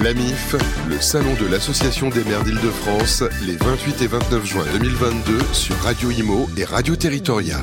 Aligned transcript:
L'AMIF, 0.00 0.56
le 0.88 0.98
salon 1.02 1.34
de 1.34 1.46
l'Association 1.52 2.08
des 2.08 2.24
maires 2.24 2.42
d'Île-de-France, 2.44 3.24
les 3.46 3.56
28 3.56 4.00
et 4.00 4.06
29 4.06 4.46
juin 4.46 4.64
2022 4.72 5.38
sur 5.52 5.76
Radio 5.76 6.10
Imo 6.10 6.48
et 6.56 6.64
Radio 6.64 6.96
Territoria. 6.96 7.58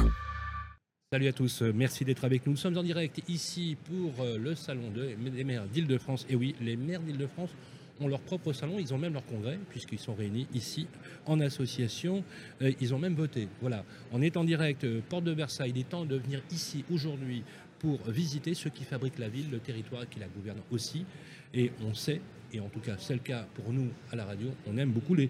Salut 1.12 1.28
à 1.28 1.34
tous, 1.34 1.63
merci 1.73 2.05
d'être 2.05 2.23
avec 2.26 2.46
nous. 2.46 2.52
Nous 2.52 2.57
sommes 2.60 2.78
en 2.78 2.84
direct 2.84 3.23
ici 3.28 3.76
pour 3.84 4.23
euh, 4.23 4.38
le 4.38 4.54
salon 4.54 4.92
des 4.96 5.44
maires 5.44 5.65
d'Île-de-France. 5.65 6.28
Et 6.29 6.36
oui, 6.36 6.54
les 6.62 6.76
maires 6.76 7.02
d'Île-de-France 7.02 7.50
ont 8.00 8.07
leur 8.07 8.20
propre 8.20 8.54
salon, 8.54 8.77
ils 8.77 8.93
ont 8.93 9.00
même 9.00 9.14
leur 9.14 9.25
congrès, 9.25 9.57
puisqu'ils 9.71 9.98
sont 9.98 10.14
réunis 10.14 10.46
ici 10.54 10.86
en 11.25 11.39
association. 11.39 12.23
Euh, 12.61 12.71
ils 12.80 12.93
ont 12.93 13.00
même 13.00 13.16
voté. 13.16 13.48
Voilà, 13.59 13.84
on 14.11 14.21
est 14.21 14.38
en 14.38 14.43
direct, 14.43 14.84
euh, 14.84 15.02
porte 15.09 15.23
de 15.23 15.32
Versailles. 15.32 15.71
Il 15.73 15.82
est 15.82 15.89
temps 15.89 16.05
de 16.05 16.18
venir 16.18 16.43
ici 16.52 16.86
aujourd'hui 16.93 17.43
pour 17.80 17.98
visiter 18.07 18.54
ceux 18.54 18.70
qui 18.70 18.84
fabriquent 18.84 19.20
la 19.20 19.30
ville, 19.30 19.50
le 19.50 19.59
territoire 19.59 20.07
qui 20.07 20.20
la 20.20 20.27
gouverne 20.27 20.59
aussi. 20.70 21.05
Et 21.54 21.71
on 21.81 21.93
sait, 21.93 22.21
et 22.54 22.59
en 22.59 22.70
tout 22.70 22.79
cas 22.79 22.95
c'est 23.00 23.13
le 23.13 23.20
cas 23.20 23.47
pour 23.55 23.73
nous 23.73 23.89
à 24.12 24.16
la 24.16 24.26
radio, 24.26 24.49
on 24.67 24.77
aime 24.77 24.91
beaucoup 24.91 25.16
les 25.16 25.30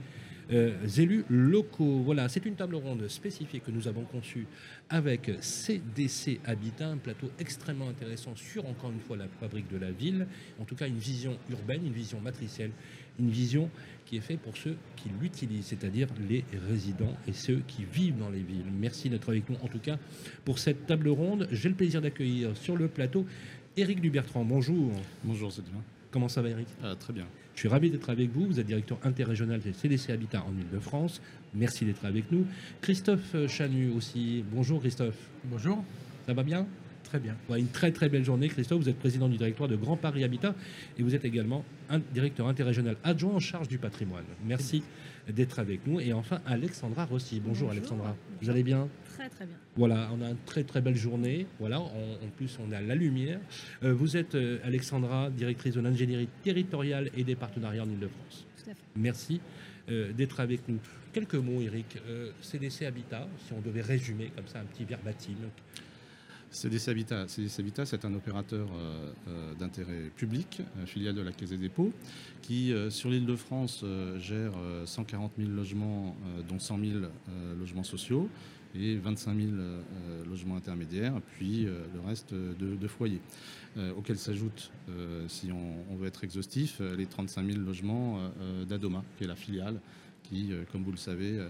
euh, 0.52 0.74
élus 0.98 1.26
locaux. 1.30 2.02
Voilà, 2.04 2.28
c'est 2.28 2.44
une 2.46 2.56
table 2.56 2.76
ronde 2.76 3.08
spécifique 3.08 3.64
que 3.64 3.72
nous 3.72 3.88
avons 3.88 4.02
conçue 4.02 4.48
avec 4.90 5.32
CDC 5.42 6.40
Habitat, 6.44 6.88
un 6.88 6.98
plateau 6.98 7.30
extrêmement 7.40 7.88
intéressant 7.88 8.36
sur 8.36 8.66
encore 8.68 8.92
une 8.92 9.00
fois 9.00 9.16
la 9.16 9.28
fabrique 9.40 9.72
de 9.72 9.78
la 9.78 9.92
ville, 9.92 10.26
en 10.60 10.66
tout 10.66 10.76
cas 10.76 10.88
une 10.88 10.98
vision 10.98 11.38
urbaine, 11.52 11.86
une 11.86 11.94
vision 11.94 12.20
matricielle, 12.20 12.72
une 13.20 13.30
vision 13.30 13.70
qui 14.08 14.18
est 14.18 14.22
faite 14.22 14.40
pour 14.40 14.58
ceux 14.58 14.76
qui 14.96 15.10
l'utilisent, 15.22 15.68
c'est-à-dire 15.68 16.08
les 16.28 16.44
résidents 16.68 17.16
et 17.28 17.34
ceux 17.34 17.62
qui 17.68 17.84
vivent 17.86 18.18
dans 18.18 18.30
les 18.30 18.42
villes. 18.42 18.72
Merci 18.80 19.10
d'être 19.10 19.30
avec 19.30 19.48
nous 19.50 19.58
en 19.62 19.68
tout 19.68 19.80
cas 19.80 20.00
pour 20.46 20.58
cette 20.58 20.88
table 20.88 21.10
ronde. 21.10 21.48
J'ai 21.52 21.70
le 21.70 21.76
plaisir 21.76 22.02
d'accueillir 22.02 22.58
sur 22.58 22.76
le 22.76 22.88
plateau 22.88 23.24
Éric 23.78 24.02
Dubertrand. 24.02 24.44
Bonjour. 24.44 24.92
Bonjour 25.24 25.52
Sylvain. 25.52 25.84
Comment 26.12 26.28
ça 26.28 26.42
va 26.42 26.50
Eric 26.50 26.68
ah, 26.84 26.96
Très 27.00 27.14
bien. 27.14 27.26
Je 27.54 27.60
suis 27.60 27.70
ravi 27.70 27.92
d'être 27.92 28.10
avec 28.10 28.32
vous. 28.32 28.48
Vous 28.48 28.60
êtes 28.60 28.66
directeur 28.66 28.98
interrégional 29.04 29.60
des 29.60 29.74
CDC 29.74 30.10
Habitat 30.10 30.44
en 30.44 30.52
Ile-de-France. 30.58 31.22
Merci 31.54 31.86
d'être 31.86 32.04
avec 32.06 32.32
nous. 32.32 32.46
Christophe 32.82 33.36
Chanu 33.48 33.92
aussi. 33.92 34.44
Bonjour 34.52 34.80
Christophe. 34.80 35.30
Bonjour. 35.46 35.84
Ça 36.26 36.34
va 36.34 36.44
bien 36.44 36.66
Très 37.04 37.20
bien. 37.20 37.36
une 37.58 37.68
très 37.68 37.92
très 37.92 38.08
belle 38.08 38.24
journée. 38.24 38.50
Christophe, 38.50 38.82
vous 38.84 38.90
êtes 38.90 39.00
président 39.00 39.28
du 39.28 39.38
directoire 39.38 39.68
de 39.68 39.76
Grand 39.76 39.98
Paris 39.98 40.24
Habitat 40.24 40.54
et 40.98 41.02
vous 41.02 41.16
êtes 41.16 41.26
également 41.26 41.66
un 41.90 42.00
directeur 42.00 42.48
interrégional 42.48 42.98
adjoint 43.04 43.34
en 43.34 43.40
charge 43.40 43.68
du 43.68 43.80
patrimoine. 43.80 44.26
Merci 44.46 44.84
d'être 45.28 45.58
avec 45.58 45.88
nous. 45.88 46.00
Et 46.00 46.14
enfin, 46.14 46.40
Alexandra 46.46 47.06
Rossi. 47.06 47.42
Bonjour, 47.44 47.72
Alexandra. 47.72 48.16
Vous 48.42 48.50
allez 48.52 48.62
bien? 48.62 48.88
Très 49.20 49.30
très 49.30 49.46
bien. 49.46 49.58
Voilà, 49.76 50.10
on 50.14 50.22
a 50.22 50.30
une 50.30 50.38
très 50.46 50.64
très 50.64 50.80
belle 50.80 50.96
journée. 50.96 51.46
Voilà, 51.60 51.82
en, 51.82 51.92
plus 52.38 52.58
on 52.66 52.72
a 52.72 52.80
la 52.80 52.96
lumière. 52.96 53.42
Euh, 53.84 53.94
vous 53.94 54.16
êtes 54.16 54.36
euh, 54.36 54.60
Alexandra, 54.64 55.30
directrice 55.30 55.74
de 55.74 55.82
l'ingénierie 55.82 56.30
territoriale 56.42 57.12
et 57.18 57.26
des 57.26 57.36
partenariats 57.36 57.84
en 57.84 57.90
Ile-de-France. 57.90 58.46
Tout 58.56 58.70
à 58.72 58.74
fait. 58.74 58.82
Merci 58.96 59.42
euh, 59.90 60.14
d'être 60.14 60.40
avec 60.40 60.62
nous. 60.70 60.80
Quelques 61.12 61.36
mots, 61.36 61.60
Eric. 61.60 61.98
CDC 62.42 62.86
Habitat, 62.86 63.28
si 63.46 63.52
on 63.52 63.60
devait 63.60 63.82
résumer 63.82 64.32
comme 64.34 64.48
ça 64.48 64.62
un 64.62 64.66
petit 64.66 64.86
verbatim. 64.86 65.36
CDC 66.52 66.88
Habitat, 66.90 67.28
CDC 67.28 67.60
Habitat 67.60 67.86
c'est 67.86 68.06
un 68.06 68.14
opérateur 68.14 68.68
euh, 68.74 69.54
d'intérêt 69.56 70.12
public, 70.16 70.62
filiale 70.86 71.14
de 71.14 71.22
la 71.22 71.32
Caisse 71.32 71.50
des 71.50 71.58
dépôts, 71.58 71.92
qui 72.42 72.74
euh, 72.74 72.90
sur 72.90 73.10
l'île 73.10 73.26
de 73.26 73.36
France 73.36 73.84
gère 74.18 74.54
140 74.86 75.34
000 75.38 75.52
logements, 75.52 76.16
dont 76.48 76.58
100 76.58 76.80
000 76.80 76.92
logements 77.60 77.84
sociaux 77.84 78.30
et 78.76 78.98
25 78.98 79.36
000 79.36 79.52
logements 80.30 80.56
intermédiaires, 80.56 81.14
puis 81.38 81.64
le 81.64 82.00
reste 82.06 82.34
de, 82.34 82.88
foyers, 82.88 83.22
auxquels 83.98 84.20
s'ajoutent, 84.20 84.72
si 85.28 85.52
on, 85.52 85.96
veut 85.96 86.08
être 86.08 86.24
exhaustif, 86.24 86.80
les 86.80 87.08
35 87.08 87.52
000 87.52 87.60
logements 87.60 88.20
d'Adoma, 88.68 89.04
qui 89.18 89.24
est 89.24 89.28
la 89.28 89.36
filiale 89.36 89.80
qui, 90.22 90.52
comme 90.72 90.84
vous 90.84 90.92
le 90.92 90.98
savez, 90.98 91.48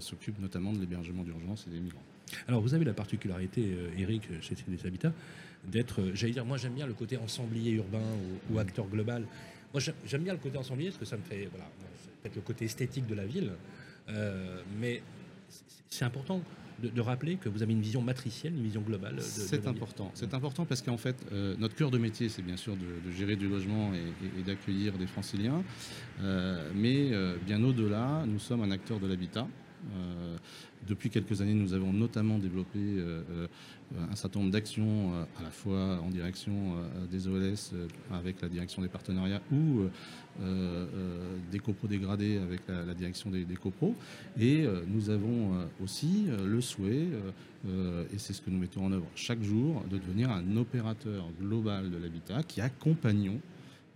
s'occupe 0.00 0.38
notamment 0.38 0.72
de 0.72 0.80
l'hébergement 0.80 1.22
d'urgence 1.22 1.64
et 1.66 1.70
des 1.70 1.80
migrants. 1.80 2.04
Alors, 2.48 2.60
vous 2.60 2.74
avez 2.74 2.84
la 2.84 2.92
particularité, 2.92 3.62
euh, 3.64 3.90
Eric, 3.98 4.28
chez 4.40 4.54
CDC 4.54 4.86
Habitat, 4.86 5.12
d'être, 5.64 6.00
euh, 6.00 6.10
j'allais 6.14 6.32
dire, 6.32 6.44
moi 6.44 6.56
j'aime 6.56 6.74
bien 6.74 6.86
le 6.86 6.92
côté 6.92 7.16
ensemblier 7.16 7.72
urbain 7.72 8.02
ou, 8.50 8.58
acteur 8.58 8.86
global. 8.86 9.24
Moi 9.72 9.82
j'aime 10.04 10.22
bien 10.22 10.32
le 10.32 10.38
côté 10.38 10.56
ensemblier 10.56 10.90
parce 10.90 11.00
que 11.00 11.04
ça 11.04 11.16
me 11.16 11.22
fait, 11.22 11.48
voilà, 11.50 11.68
peut-être 12.22 12.36
le 12.36 12.42
côté 12.42 12.64
esthétique 12.66 13.06
de 13.06 13.14
la 13.14 13.26
ville, 13.26 13.52
euh, 14.08 14.62
mais 14.80 15.02
c'est 15.90 16.04
important 16.04 16.40
de, 16.82 17.00
rappeler 17.00 17.36
que 17.36 17.48
vous 17.48 17.62
avez 17.62 17.72
une 17.72 17.80
vision 17.80 18.02
matricielle, 18.02 18.52
une 18.54 18.64
vision 18.64 18.80
globale. 18.80 19.16
C'est 19.20 19.66
important. 19.66 20.10
C'est 20.14 20.34
important 20.34 20.66
parce 20.66 20.82
qu'en 20.82 20.96
fait, 20.96 21.16
notre 21.58 21.74
cœur 21.76 21.90
de 21.90 21.98
métier, 21.98 22.28
c'est 22.28 22.42
bien 22.42 22.56
sûr 22.56 22.76
de, 22.76 23.10
gérer 23.12 23.36
du 23.36 23.48
logement 23.48 23.92
et, 23.94 24.42
d'accueillir 24.42 24.98
des 24.98 25.06
franciliens. 25.06 25.62
mais 26.74 27.10
bien 27.46 27.62
au-delà, 27.62 28.24
nous 28.26 28.40
sommes 28.40 28.62
un 28.62 28.72
acteur 28.72 28.98
de 28.98 29.06
l'habitat. 29.06 29.46
Depuis 30.86 31.08
quelques 31.08 31.40
années, 31.40 31.54
nous 31.54 31.72
avons 31.72 31.92
notamment 31.92 32.38
développé 32.38 32.78
euh, 32.78 33.22
euh, 33.30 33.46
un 34.10 34.16
certain 34.16 34.40
nombre 34.40 34.52
d'actions 34.52 35.14
euh, 35.14 35.24
à 35.38 35.42
la 35.42 35.50
fois 35.50 36.00
en 36.04 36.10
direction 36.10 36.74
des 37.10 37.26
OLS 37.26 37.72
avec 38.12 38.42
la 38.42 38.48
direction 38.48 38.82
des 38.82 38.88
partenariats 38.88 39.40
ou 39.52 39.84
des 41.52 41.58
copros 41.60 41.86
dégradés 41.86 42.38
avec 42.38 42.62
la, 42.68 42.92
direction 42.92 43.30
des, 43.30 43.44
des, 43.44 43.54
copros. 43.54 43.94
Et 44.38 44.66
nous 44.88 45.10
avons 45.10 45.52
aussi 45.82 46.26
le 46.44 46.60
souhait, 46.60 47.06
et 47.66 48.18
c'est 48.18 48.32
ce 48.32 48.42
que 48.42 48.50
nous 48.50 48.58
mettons 48.58 48.84
en 48.84 48.92
œuvre 48.92 49.06
chaque 49.14 49.42
jour, 49.42 49.82
de 49.90 49.96
devenir 49.96 50.30
un 50.30 50.56
opérateur 50.56 51.28
global 51.40 51.90
de 51.90 51.96
l'habitat 51.96 52.42
qui 52.42 52.60
accompagnons 52.60 53.40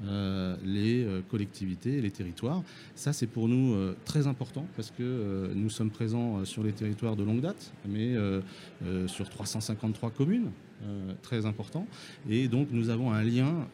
euh, 0.07 0.55
les 0.65 1.03
euh, 1.03 1.23
collectivités 1.29 1.99
et 1.99 2.01
les 2.01 2.13
territoires. 2.13 2.63
Ça, 2.95 3.13
c'est 3.13 3.27
pour 3.27 3.49
nous 3.49 3.75
euh, 3.75 3.97
très 4.05 4.29
important 4.29 4.65
parce 4.77 4.93
que 4.93 5.51
nous 5.57 5.71
sommes 5.71 5.91
présents 5.91 6.45
sur 6.45 6.63
les 6.63 6.71
territoires 6.71 7.17
de 7.17 7.25
longue 7.25 7.41
date, 7.41 7.73
mais 7.89 8.15
sur 9.07 9.29
353 9.29 10.11
communes. 10.11 10.51
très 11.23 11.47
important. 11.47 11.87
Et 12.31 12.47
donc 12.47 12.69
nous 12.71 12.89
avons 12.89 13.13
un 13.13 13.25
lien 13.25 13.67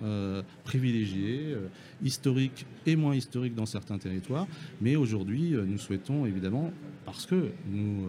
privilégié, 0.65 1.55
historique 2.03 2.65
et 2.87 2.97
moins 2.97 3.15
historique 3.15 3.55
dans 3.55 3.67
certains 3.67 3.99
territoires. 3.99 4.47
Mais 4.81 4.97
aujourd'hui, 4.97 5.51
nous 5.51 5.79
souhaitons 5.79 6.25
évidemment, 6.25 6.73
parce 7.15 7.27
que 7.27 7.53
nous 7.71 8.07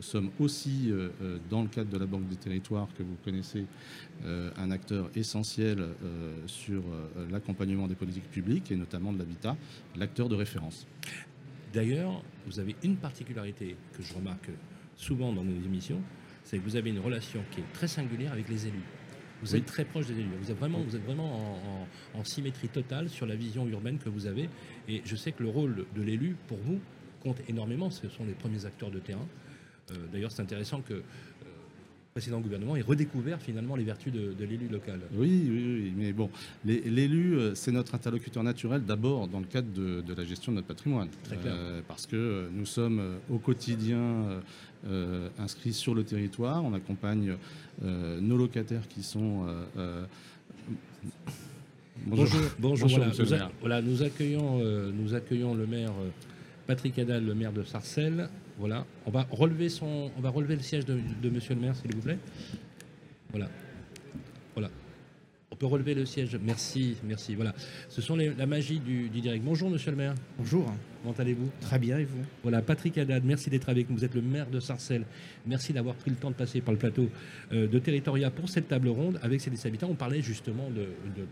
sommes 0.00 0.30
aussi, 0.38 0.92
dans 1.50 1.62
le 1.62 1.68
cadre 1.68 1.90
de 1.90 1.98
la 1.98 2.06
Banque 2.06 2.28
des 2.28 2.36
territoires 2.36 2.86
que 2.96 3.02
vous 3.02 3.16
connaissez, 3.24 3.64
un 4.24 4.70
acteur 4.70 5.10
essentiel 5.16 5.84
sur 6.46 6.84
l'accompagnement 7.28 7.88
des 7.88 7.96
politiques 7.96 8.30
publiques 8.30 8.70
et 8.70 8.76
notamment 8.76 9.12
de 9.12 9.18
l'habitat, 9.18 9.56
l'acteur 9.96 10.28
de 10.28 10.36
référence. 10.36 10.86
D'ailleurs, 11.72 12.22
vous 12.46 12.60
avez 12.60 12.76
une 12.84 12.96
particularité 12.96 13.76
que 13.96 14.02
je 14.02 14.14
remarque 14.14 14.50
souvent 14.96 15.32
dans 15.32 15.44
nos 15.44 15.64
émissions, 15.64 16.00
c'est 16.44 16.58
que 16.58 16.62
vous 16.62 16.76
avez 16.76 16.90
une 16.90 16.98
relation 17.00 17.42
qui 17.50 17.60
est 17.60 17.72
très 17.72 17.88
singulière 17.88 18.32
avec 18.32 18.48
les 18.48 18.66
élus. 18.66 18.84
Vous 19.42 19.56
êtes 19.56 19.64
très 19.64 19.84
proche 19.84 20.06
des 20.06 20.18
élus. 20.18 20.28
Vous 20.40 20.50
êtes 20.50 20.58
vraiment, 20.58 20.80
vous 20.80 20.94
êtes 20.94 21.04
vraiment 21.04 21.86
en, 22.14 22.24
symétrie 22.24 22.68
totale 22.68 23.08
sur 23.08 23.26
la 23.26 23.34
vision 23.34 23.66
urbaine 23.66 23.98
que 23.98 24.10
vous 24.10 24.26
avez. 24.26 24.50
Et 24.88 25.00
je 25.04 25.16
sais 25.16 25.32
que 25.32 25.42
le 25.42 25.48
rôle 25.48 25.86
de 25.96 26.02
l'élu, 26.02 26.36
pour 26.46 26.58
vous, 26.58 26.78
compte 27.22 27.38
énormément. 27.48 27.90
Ce 27.90 28.08
sont 28.08 28.24
les 28.24 28.34
premiers 28.34 28.64
acteurs 28.66 28.90
de 28.90 28.98
terrain. 28.98 29.26
Euh, 29.90 29.94
d'ailleurs, 30.12 30.32
c'est 30.32 30.42
intéressant 30.42 30.80
que 30.80 31.02
précédent 32.12 32.40
gouvernement 32.40 32.76
ait 32.76 32.82
redécouvert 32.82 33.40
finalement 33.40 33.76
les 33.76 33.84
vertus 33.84 34.12
de, 34.12 34.34
l'élu 34.44 34.68
local. 34.68 35.00
Oui, 35.14 35.46
oui, 35.48 35.82
oui, 35.82 35.92
mais 35.96 36.12
bon, 36.12 36.28
l'élu, 36.64 37.38
euh, 37.38 37.54
c'est 37.54 37.70
notre 37.70 37.94
interlocuteur 37.94 38.42
naturel 38.42 38.84
d'abord 38.84 39.28
dans 39.28 39.38
le 39.38 39.46
cadre 39.46 39.68
de, 39.72 40.14
la 40.14 40.24
gestion 40.24 40.52
de 40.52 40.56
notre 40.56 40.66
patrimoine. 40.66 41.08
Très 41.24 41.36
clair. 41.36 41.54
Euh, 41.56 41.80
parce 41.86 42.06
que 42.06 42.16
euh, 42.16 42.48
nous 42.52 42.66
sommes 42.66 43.18
au 43.30 43.38
quotidien 43.38 44.42
inscrits 45.38 45.74
sur 45.74 45.94
le 45.94 46.04
territoire, 46.04 46.64
on 46.64 46.72
accompagne 46.72 47.36
nos 47.82 48.36
locataires 48.36 48.88
qui 48.88 49.02
sont... 49.02 49.46
Bonjour, 52.06 52.40
bonjour, 52.58 52.88
voilà, 53.60 53.82
nous, 53.82 54.02
accueillons, 54.02 54.60
nous 54.92 55.14
accueillons 55.14 55.54
le 55.54 55.66
maire 55.66 55.92
Patrick 56.70 57.00
Adal, 57.00 57.26
le 57.26 57.34
maire 57.34 57.50
de 57.50 57.64
Sarcelles, 57.64 58.28
voilà. 58.56 58.86
On 59.04 59.10
va 59.10 59.26
relever, 59.28 59.68
son, 59.68 60.12
on 60.16 60.20
va 60.20 60.30
relever 60.30 60.54
le 60.54 60.62
siège 60.62 60.84
de, 60.84 61.00
Monsieur 61.28 61.56
le 61.56 61.60
maire, 61.60 61.74
s'il 61.74 61.92
vous 61.92 62.00
plaît. 62.00 62.18
Voilà. 63.30 63.48
Voilà. 64.54 64.70
On 65.50 65.56
peut 65.56 65.66
relever 65.66 65.94
le 65.94 66.06
siège. 66.06 66.38
Merci, 66.40 66.96
merci. 67.02 67.34
Voilà. 67.34 67.56
Ce 67.88 68.00
sont 68.00 68.14
la 68.14 68.46
magie 68.46 68.78
du, 68.78 69.08
direct. 69.08 69.42
Bonjour, 69.44 69.68
Monsieur 69.68 69.90
le 69.90 69.96
maire. 69.96 70.14
Bonjour. 70.38 70.72
Comment 71.02 71.16
allez-vous? 71.18 71.50
Très 71.60 71.80
bien, 71.80 71.98
et 71.98 72.04
vous? 72.04 72.22
Voilà, 72.44 72.62
Patrick 72.62 72.96
Haddad, 72.98 73.24
merci 73.24 73.50
d'être 73.50 73.68
avec 73.68 73.90
nous. 73.90 73.96
Vous 73.96 74.04
êtes 74.04 74.14
le 74.14 74.22
maire 74.22 74.48
de 74.48 74.60
Sarcelles. 74.60 75.06
Merci 75.46 75.72
d'avoir 75.72 75.96
pris 75.96 76.10
le 76.10 76.16
temps 76.18 76.30
de 76.30 76.36
passer 76.36 76.60
par 76.60 76.72
le 76.72 76.78
plateau 76.78 77.08
euh, 77.52 77.66
de 77.66 77.78
Territoria 77.80 78.30
pour 78.30 78.48
cette 78.48 78.68
table 78.68 78.90
ronde 78.90 79.18
avec 79.22 79.40
CDC 79.40 79.66
Habitat. 79.66 79.88
On 79.88 79.96
parlait 79.96 80.22
justement 80.22 80.70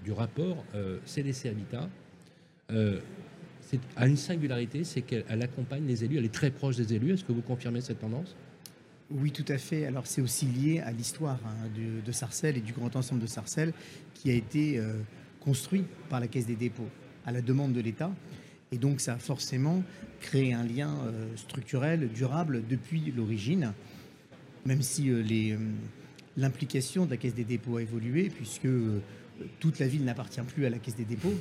du 0.04 0.10
rapport 0.10 0.64
euh, 0.74 0.98
CDC 1.04 1.46
Habitat. 1.46 1.88
Euh, 2.72 2.98
a 3.96 4.06
une 4.06 4.16
singularité, 4.16 4.84
c'est 4.84 5.02
qu'elle 5.02 5.42
accompagne 5.42 5.86
les 5.86 6.04
élus, 6.04 6.18
elle 6.18 6.24
est 6.24 6.34
très 6.34 6.50
proche 6.50 6.76
des 6.76 6.94
élus. 6.94 7.14
Est-ce 7.14 7.24
que 7.24 7.32
vous 7.32 7.42
confirmez 7.42 7.80
cette 7.80 8.00
tendance? 8.00 8.34
Oui, 9.10 9.32
tout 9.32 9.44
à 9.48 9.58
fait. 9.58 9.86
Alors 9.86 10.06
c'est 10.06 10.20
aussi 10.20 10.46
lié 10.46 10.80
à 10.80 10.90
l'histoire 10.90 11.38
hein, 11.46 11.68
de, 12.04 12.12
Sarcelles 12.12 12.58
et 12.58 12.60
du 12.60 12.72
grand 12.72 12.94
ensemble 12.94 13.20
de 13.20 13.26
Sarcelles 13.26 13.72
qui 14.14 14.30
a 14.30 14.34
été 14.34 14.78
euh, 14.78 15.00
construit 15.40 15.84
par 16.10 16.20
la 16.20 16.28
Caisse 16.28 16.46
des 16.46 16.56
dépôts 16.56 16.88
à 17.24 17.32
la 17.32 17.40
demande 17.40 17.72
de 17.72 17.80
l'État. 17.80 18.10
Et 18.70 18.76
donc 18.76 19.00
ça 19.00 19.14
a 19.14 19.18
forcément 19.18 19.82
créé 20.20 20.52
un 20.52 20.64
lien 20.64 20.94
structurel, 21.36 22.08
durable 22.12 22.62
depuis 22.68 23.12
l'origine, 23.16 23.72
même 24.66 24.82
si 24.82 25.10
l'implication 26.36 27.06
de 27.06 27.10
la 27.10 27.16
Caisse 27.16 27.34
des 27.34 27.44
dépôts 27.44 27.78
a 27.78 27.82
évolué, 27.82 28.28
puisque 28.28 28.68
toute 29.58 29.78
la 29.78 29.86
ville 29.86 30.04
n'appartient 30.04 30.42
plus 30.42 30.66
à 30.66 30.70
la 30.70 30.78
Caisse 30.78 30.96
des 30.96 31.04
dépôts. 31.04 31.32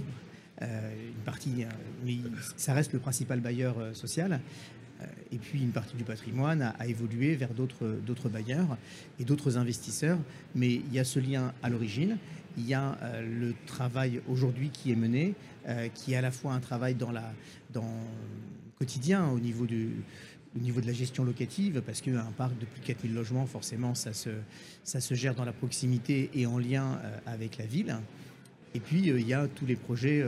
Une 0.61 1.23
partie, 1.23 1.65
mais 2.05 2.17
ça 2.55 2.73
reste 2.73 2.93
le 2.93 2.99
principal 2.99 3.39
bailleur 3.41 3.95
social. 3.95 4.41
Euh, 5.01 5.05
et 5.31 5.37
puis 5.37 5.61
une 5.61 5.71
partie 5.71 5.95
du 5.95 6.03
patrimoine 6.03 6.61
a, 6.61 6.87
évolué 6.87 7.35
vers 7.35 7.53
d'autres 7.53 8.29
bailleurs 8.29 8.77
et 9.19 9.25
d'autres 9.25 9.57
investisseurs. 9.57 10.19
Mais 10.55 10.75
il 10.75 10.93
y 10.93 10.99
a 10.99 11.03
ce 11.03 11.19
lien 11.19 11.53
à 11.61 11.69
l'origine. 11.69 12.17
Il 12.57 12.67
y 12.67 12.73
a 12.73 12.97
euh, 13.01 13.21
le 13.21 13.53
travail 13.65 14.21
aujourd'hui 14.27 14.69
qui 14.69 14.91
est 14.91 14.95
mené, 14.95 15.35
euh, 15.67 15.89
qui 15.89 16.13
est 16.13 16.17
à 16.17 16.21
la 16.21 16.31
fois 16.31 16.53
un 16.53 16.59
travail 16.59 16.95
dans, 16.95 17.11
la, 17.11 17.31
dans 17.71 17.93
quotidien 18.79 19.27
au 19.29 19.39
niveau, 19.39 19.65
du, 19.65 19.91
au 20.55 20.59
niveau 20.59 20.81
de 20.81 20.87
la 20.87 20.93
gestion 20.93 21.23
locative, 21.23 21.83
parce 21.85 22.01
qu'un 22.01 22.31
parc 22.35 22.57
de 22.57 22.65
plus 22.65 22.81
de 22.81 22.85
4000 22.85 23.13
logements, 23.13 23.45
forcément, 23.45 23.93
ça 23.93 24.13
se, 24.13 24.31
ça 24.83 24.99
se 24.99 25.13
gère 25.13 25.35
dans 25.35 25.45
la 25.45 25.53
proximité 25.53 26.31
et 26.33 26.47
en 26.47 26.57
lien 26.57 26.99
avec 27.27 27.57
la 27.57 27.65
ville. 27.65 27.97
Et 28.73 28.79
puis, 28.79 29.07
il 29.07 29.27
y 29.27 29.33
a 29.33 29.47
tous 29.47 29.65
les 29.65 29.75
projets 29.75 30.25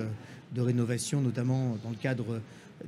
de 0.54 0.62
rénovation, 0.62 1.22
notamment 1.22 1.78
dans 1.84 1.90
le 1.90 1.96
cadre 1.96 2.42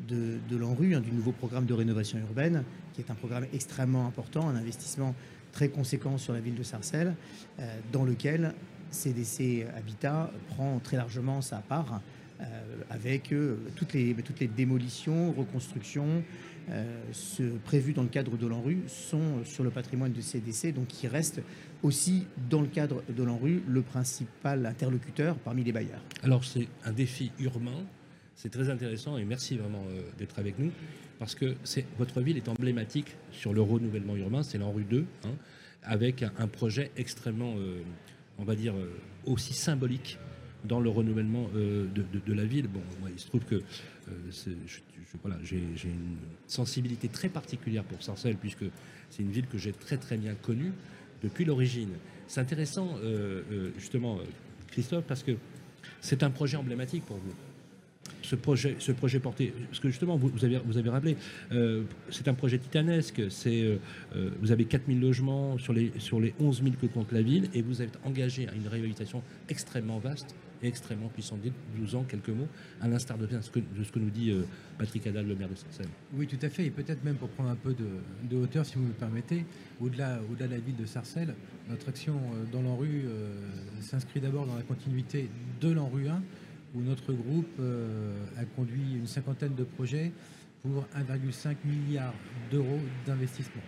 de, 0.08 0.38
de 0.50 0.58
l'ANRU, 0.58 0.96
hein, 0.96 1.02
du 1.02 1.12
nouveau 1.12 1.32
programme 1.32 1.66
de 1.66 1.74
rénovation 1.74 2.18
urbaine, 2.20 2.64
qui 2.94 3.02
est 3.02 3.12
un 3.12 3.16
programme 3.16 3.46
extrêmement 3.54 4.06
important, 4.06 4.48
un 4.48 4.56
investissement 4.56 5.16
très 5.52 5.70
conséquent 5.70 6.18
sur 6.18 6.34
la 6.34 6.40
ville 6.40 6.56
de 6.56 6.64
Sarcelles, 6.64 7.14
euh, 7.60 7.80
dans 7.92 8.04
lequel 8.04 8.54
CDC 8.90 9.66
Habitat 9.76 10.32
prend 10.50 10.80
très 10.80 10.98
largement 10.98 11.42
sa 11.42 11.58
part, 11.58 11.94
euh, 11.94 11.98
avec 12.90 13.32
euh, 13.32 13.58
toutes, 13.76 13.94
les, 13.94 14.14
toutes 14.16 14.40
les 14.40 14.48
démolitions, 14.48 15.32
reconstructions 15.34 16.24
prévues 17.66 17.92
dans 17.92 18.04
le 18.04 18.08
cadre 18.08 18.38
de 18.38 18.48
l'ANRU 18.48 18.84
sont 18.88 19.44
sur 19.44 19.64
le 19.64 19.72
patrimoine 19.72 20.14
de 20.14 20.22
CDC, 20.22 20.74
donc 20.74 20.88
qui 20.88 21.08
reste 21.08 21.42
aussi 21.84 22.28
dans 22.50 22.62
le 22.62 22.68
cadre 22.68 23.04
de 23.10 23.24
l'ANRU 23.24 23.64
le 23.68 23.82
principal 23.82 24.66
interlocuteur 24.66 25.36
parmi 25.38 25.64
les 25.64 25.72
bailleurs. 25.72 26.02
Alors 26.24 26.46
c'est 26.46 26.68
un 26.86 26.94
défi 26.94 27.32
urbain 27.40 27.84
c'est 28.42 28.50
très 28.50 28.72
intéressant 28.72 29.20
et 29.20 29.24
merci 29.24 29.56
vraiment 29.56 29.84
euh, 29.92 30.02
d'être 30.18 30.40
avec 30.40 30.58
nous 30.58 30.72
parce 31.20 31.36
que 31.36 31.56
votre 32.00 32.22
ville 32.22 32.38
est 32.38 32.50
emblématique 32.50 33.16
sur 33.32 33.54
le 33.54 33.62
renouvellement 33.62 34.16
urbain, 34.16 34.42
c'est 34.42 34.58
l'Enrue 34.58 34.84
2, 34.84 35.06
hein, 35.26 35.30
avec 35.84 36.24
un, 36.24 36.48
projet 36.48 36.90
extrêmement, 36.98 37.54
euh, 37.58 37.84
on 38.40 38.44
va 38.44 38.56
dire, 38.56 38.74
euh, 38.74 38.90
aussi 39.28 39.54
symbolique 39.54 40.18
dans 40.66 40.80
le 40.80 40.90
renouvellement 40.90 41.50
de, 41.54 42.34
la 42.34 42.46
ville. 42.46 42.68
Bon, 42.68 42.82
il 43.12 43.20
se 43.20 43.28
trouve 43.28 43.46
que 43.46 43.62
voilà, 45.22 45.38
j'ai 45.44 45.58
une 45.58 46.18
sensibilité 46.48 47.08
très 47.08 47.30
particulière 47.30 47.84
pour 47.84 48.02
Sarcelles, 48.02 48.38
puisque 48.38 48.66
c'est 49.10 49.24
une 49.24 49.32
ville 49.32 49.48
que 49.48 49.58
j'ai 49.58 49.74
très 49.74 49.98
très 49.98 50.18
bien 50.18 50.36
connue 50.36 50.72
depuis 51.24 51.46
l'origine. 51.46 51.92
C'est 52.28 52.42
intéressant, 52.42 52.96
justement, 53.78 54.20
Christophe, 54.72 55.06
parce 55.06 55.24
que 55.24 55.34
c'est 56.00 56.24
un 56.24 56.30
projet 56.30 56.58
emblématique 56.58 57.06
pour 57.06 57.18
vous 57.18 57.34
ce 58.22 58.36
projet, 58.36 58.76
ce 58.80 58.92
projet 58.92 59.20
porté, 59.20 59.54
parce 59.68 59.80
que 59.80 59.90
justement, 59.90 60.16
vous, 60.16 60.46
avez, 60.46 60.60
vous 60.66 60.78
avez 60.78 60.90
rappelé, 60.90 61.18
euh, 61.52 61.84
c'est 62.10 62.28
un 62.28 62.34
projet 62.34 62.58
titanesque. 62.58 63.20
Euh, 63.20 63.78
euh, 64.16 64.30
vous 64.42 64.52
avez 64.52 64.66
4000 64.66 65.00
logements 65.00 65.58
sur 65.58 65.74
les, 65.74 65.92
sur 65.98 66.20
les 66.20 66.34
11 66.40 66.64
000 66.64 66.76
que 66.82 66.86
compte 66.88 67.12
la 67.12 67.22
ville 67.22 67.50
et 67.54 67.62
vous 67.62 67.82
êtes 67.82 67.98
engagé 68.06 68.48
à 68.48 68.54
une 68.54 68.68
réhabilitation 68.68 69.22
extrêmement 69.50 70.00
vaste 70.00 70.36
extrêmement 70.64 71.08
puissante. 71.10 71.42
Dites-nous 71.42 71.96
en 71.96 72.04
quelques 72.04 72.30
mots, 72.30 72.48
à 72.82 72.88
l'instar 72.88 73.18
de, 73.18 73.28
ce 73.42 73.50
que, 73.50 73.60
de 73.60 73.84
ce 73.84 73.92
que 73.92 74.00
nous 74.00 74.10
dit 74.10 74.34
Patrick 74.78 75.08
Adal, 75.08 75.28
le 75.28 75.36
maire 75.36 75.50
de 75.50 75.56
Sarcelles. 75.56 75.90
Oui, 76.14 76.28
tout 76.28 76.40
à 76.42 76.50
fait. 76.50 76.66
Et 76.66 76.70
peut-être 76.70 77.04
même 77.04 77.16
pour 77.16 77.30
prendre 77.30 77.50
un 77.50 77.56
peu 77.56 77.74
de, 77.74 78.36
hauteur, 78.36 78.66
si 78.66 78.76
vous 78.76 78.84
me 78.84 78.94
permettez, 78.94 79.46
au-delà, 79.80 80.20
au-delà 80.32 80.48
de 80.48 80.54
la 80.54 80.60
ville 80.60 80.76
de 80.76 80.86
Sarcelles, 80.86 81.34
notre 81.70 81.90
action 81.90 82.20
dans 82.52 82.62
l'ANRU 82.62 83.06
s'inscrit 83.82 84.20
d'abord 84.20 84.46
dans 84.46 84.56
la 84.56 84.64
continuité 84.64 85.30
de 85.60 85.72
l'ANRU 85.72 86.08
1 86.08 86.22
où 86.76 86.82
notre 86.82 87.14
groupe 87.14 87.60
euh, 87.60 88.14
a 88.38 88.46
conduit 88.46 88.96
une 88.96 89.08
cinquantaine 89.08 89.56
de 89.56 89.64
projets 89.64 90.12
pour 90.62 90.86
1,5 90.96 91.56
milliard 91.66 92.14
d'euros 92.52 92.80
d'investissement. 93.06 93.62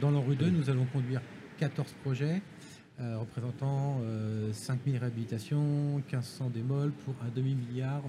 Dans 0.00 0.10
l'ANRU 0.10 0.36
2, 0.36 0.50
nous 0.50 0.68
allons 0.68 0.86
conduire 0.86 1.22
14 1.58 1.94
projets 2.02 2.42
euh, 3.00 3.18
représentant 3.18 4.00
5000 4.52 4.94
euh, 4.94 4.98
réhabilitations, 4.98 5.96
1500 5.96 6.50
démols 6.50 6.92
pour 7.04 7.14
un 7.22 7.28
demi-milliard 7.34 8.02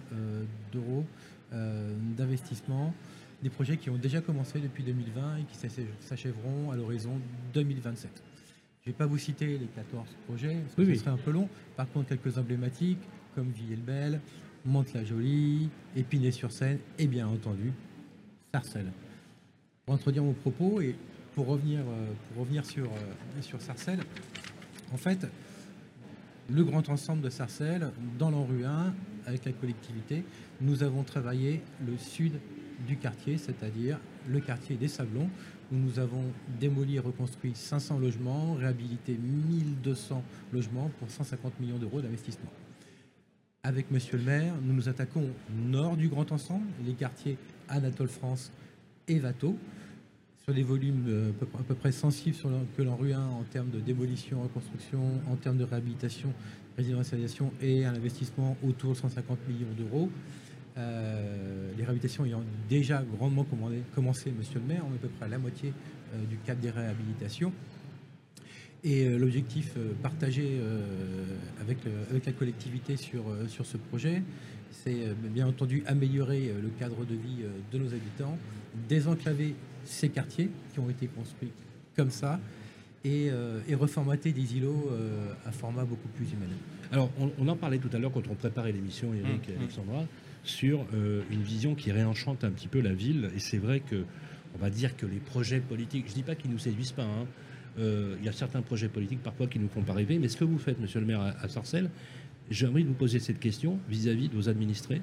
d'euros 0.71 1.05
d'investissement. 1.51 2.93
Des 3.41 3.49
projets 3.49 3.77
qui 3.77 3.89
ont 3.89 3.97
déjà 3.97 4.19
commencé 4.19 4.59
depuis 4.59 4.83
2020 4.83 5.37
et 5.37 5.43
qui 5.43 5.57
s'achèveront 5.99 6.71
à 6.71 6.75
l'horizon 6.75 7.19
2027. 7.53 8.09
Je 8.81 8.89
ne 8.89 8.93
vais 8.93 8.97
pas 8.97 9.05
vous 9.05 9.17
citer 9.17 9.57
les 9.57 9.67
14 9.67 10.07
projets, 10.27 10.55
parce 10.55 10.75
que 10.75 10.93
ce 10.93 10.99
serait 10.99 11.11
un 11.11 11.17
peu 11.17 11.31
long. 11.31 11.47
Par 11.75 11.89
contre, 11.91 12.09
quelques 12.09 12.37
emblématiques, 12.37 13.01
comme 13.35 13.51
Villers-le-Bel, 13.51 14.19
Mantes-la-Jolie, 14.65 15.69
Épinay-sur-Seine 15.95 16.79
et 16.97 17.07
bien 17.07 17.27
entendu 17.27 17.71
Sarcelles. 18.53 18.91
Pour 19.85 19.95
introduire 19.95 20.23
mon 20.23 20.33
propos 20.33 20.81
et 20.81 20.95
pour 21.35 21.47
revenir, 21.47 21.81
euh, 21.81 22.07
pour 22.33 22.41
revenir 22.41 22.65
sur, 22.65 22.85
euh, 22.85 23.41
sur 23.41 23.61
Sarcelles, 23.61 23.99
en 24.93 24.97
fait, 24.97 25.27
le 26.49 26.63
grand 26.63 26.87
ensemble 26.89 27.21
de 27.21 27.29
Sarcelles, 27.29 27.91
dans 28.17 28.29
l'ANRU 28.29 28.65
1, 28.65 28.93
avec 29.25 29.45
la 29.45 29.51
collectivité, 29.51 30.23
nous 30.61 30.83
avons 30.83 31.03
travaillé 31.03 31.61
le 31.85 31.97
sud 31.97 32.33
du 32.87 32.97
quartier, 32.97 33.37
c'est-à-dire 33.37 33.99
le 34.29 34.39
quartier 34.39 34.77
des 34.77 34.87
Sablons, 34.87 35.29
où 35.71 35.75
nous 35.75 35.99
avons 35.99 36.23
démoli 36.59 36.95
et 36.95 36.99
reconstruit 36.99 37.51
500 37.53 37.99
logements, 37.99 38.53
réhabilité 38.53 39.17
1200 39.17 40.23
logements 40.53 40.89
pour 40.99 41.09
150 41.09 41.59
millions 41.59 41.77
d'euros 41.77 41.99
d'investissement. 41.99 42.51
Avec 43.63 43.91
Monsieur 43.91 44.17
le 44.17 44.23
maire, 44.23 44.53
nous 44.61 44.73
nous 44.73 44.87
attaquons 44.87 45.25
au 45.25 45.69
nord 45.69 45.97
du 45.97 46.07
Grand 46.07 46.31
Ensemble, 46.31 46.67
les 46.85 46.93
quartiers 46.93 47.37
Anatole 47.67 48.07
France 48.07 48.51
et 49.09 49.19
Vato, 49.19 49.57
sur 50.49 50.55
des 50.55 50.63
volumes 50.63 51.03
euh, 51.09 51.31
à 51.59 51.63
peu, 51.63 51.75
près 51.75 51.91
sensibles 51.91 52.37
que 52.77 52.81
l'en 52.81 52.95
rue 52.95 53.11
1 53.11 53.19
en 53.19 53.43
termes 53.51 53.69
de 53.69 53.81
démolition, 53.81 54.41
reconstruction, 54.43 55.01
en 55.29 55.35
termes 55.35 55.57
de 55.57 55.65
réhabilitation, 55.65 56.33
résidentialisation 56.77 57.51
et 57.61 57.83
un 57.83 57.93
investissement 57.93 58.55
autour 58.65 58.91
de 58.91 58.95
150 58.95 59.39
millions 59.49 59.73
d'euros. 59.77 60.09
Euh, 60.77 61.71
les 61.77 61.83
réhabilitations 61.83 62.23
ayant 62.23 62.43
déjà 62.69 63.03
grandement 63.17 63.45
commencé, 63.93 64.31
monsieur 64.31 64.61
le 64.61 64.65
maire, 64.65 64.83
on 64.89 64.93
est 64.93 64.95
à 64.95 64.99
peu 64.99 65.09
près 65.09 65.25
à 65.25 65.27
la 65.27 65.37
moitié 65.37 65.73
euh, 66.13 66.25
du 66.29 66.37
cadre 66.37 66.61
des 66.61 66.69
réhabilitations. 66.69 67.51
Et 68.85 69.17
l'objectif 69.17 69.73
partagé 70.03 70.61
avec, 71.59 71.79
avec 72.09 72.25
la 72.27 72.31
collectivité 72.31 72.95
sur, 72.95 73.23
sur 73.47 73.65
ce 73.65 73.75
projet, 73.75 74.21
c'est 74.69 75.13
bien 75.33 75.47
entendu 75.47 75.83
améliorer 75.87 76.53
le 76.61 76.69
cadre 76.69 77.03
de 77.03 77.15
vie 77.15 77.43
de 77.71 77.77
nos 77.79 77.87
habitants, 77.87 78.37
désenclaver 78.87 79.55
ces 79.87 80.09
quartiers 80.09 80.49
qui 80.73 80.79
ont 80.79 80.89
été 80.89 81.07
construits 81.07 81.51
comme 81.95 82.11
ça, 82.11 82.39
et, 83.03 83.31
et, 83.67 83.75
reformater 83.75 84.33
des 84.33 84.57
îlots 84.57 84.91
à 85.45 85.51
format 85.51 85.85
beaucoup 85.85 86.09
plus 86.09 86.25
humain. 86.25 86.45
Alors, 86.91 87.09
on, 87.39 87.47
en 87.47 87.55
parlait 87.55 87.77
tout 87.77 87.89
à 87.93 87.97
l'heure 87.99 88.11
quand 88.11 88.27
on 88.29 88.35
préparait 88.35 88.71
l'émission, 88.71 89.13
Eric 89.13 89.47
et 89.47 89.51
mmh, 89.51 89.55
mmh. 89.55 89.59
Alexandra, 89.59 90.05
sur 90.43 90.85
une 91.31 91.41
vision 91.41 91.73
qui 91.73 91.91
réenchante 91.91 92.43
un 92.43 92.51
petit 92.51 92.67
peu 92.67 92.81
la 92.81 92.93
ville. 92.93 93.31
Et 93.35 93.39
c'est 93.39 93.57
vrai 93.57 93.79
que, 93.79 94.03
on 94.55 94.59
va 94.59 94.69
dire 94.69 94.97
que 94.97 95.05
les 95.05 95.19
projets 95.19 95.59
politiques, 95.59 96.05
je 96.07 96.11
ne 96.11 96.15
dis 96.15 96.23
pas 96.23 96.35
qu'ils 96.35 96.49
ne 96.49 96.55
nous 96.55 96.61
séduisent 96.61 96.91
pas, 96.91 97.03
hein, 97.03 97.25
euh, 97.79 98.15
il 98.19 98.25
y 98.25 98.29
a 98.29 98.31
certains 98.31 98.61
projets 98.61 98.87
politiques 98.87 99.21
parfois 99.21 99.47
qui 99.47 99.59
ne 99.59 99.63
nous 99.63 99.69
font 99.69 99.83
pas 99.83 99.93
rêver. 99.93 100.17
Mais 100.19 100.27
ce 100.27 100.37
que 100.37 100.43
vous 100.43 100.57
faites, 100.57 100.79
monsieur 100.79 100.99
le 100.99 101.05
maire, 101.05 101.21
à, 101.21 101.47
Sarcelles, 101.47 101.89
j'ai 102.49 102.65
envie 102.65 102.83
de 102.83 102.87
vous 102.87 102.95
poser 102.95 103.19
cette 103.19 103.39
question 103.39 103.79
vis-à-vis 103.89 104.29
de 104.29 104.35
vos 104.35 104.49
administrés. 104.49 105.01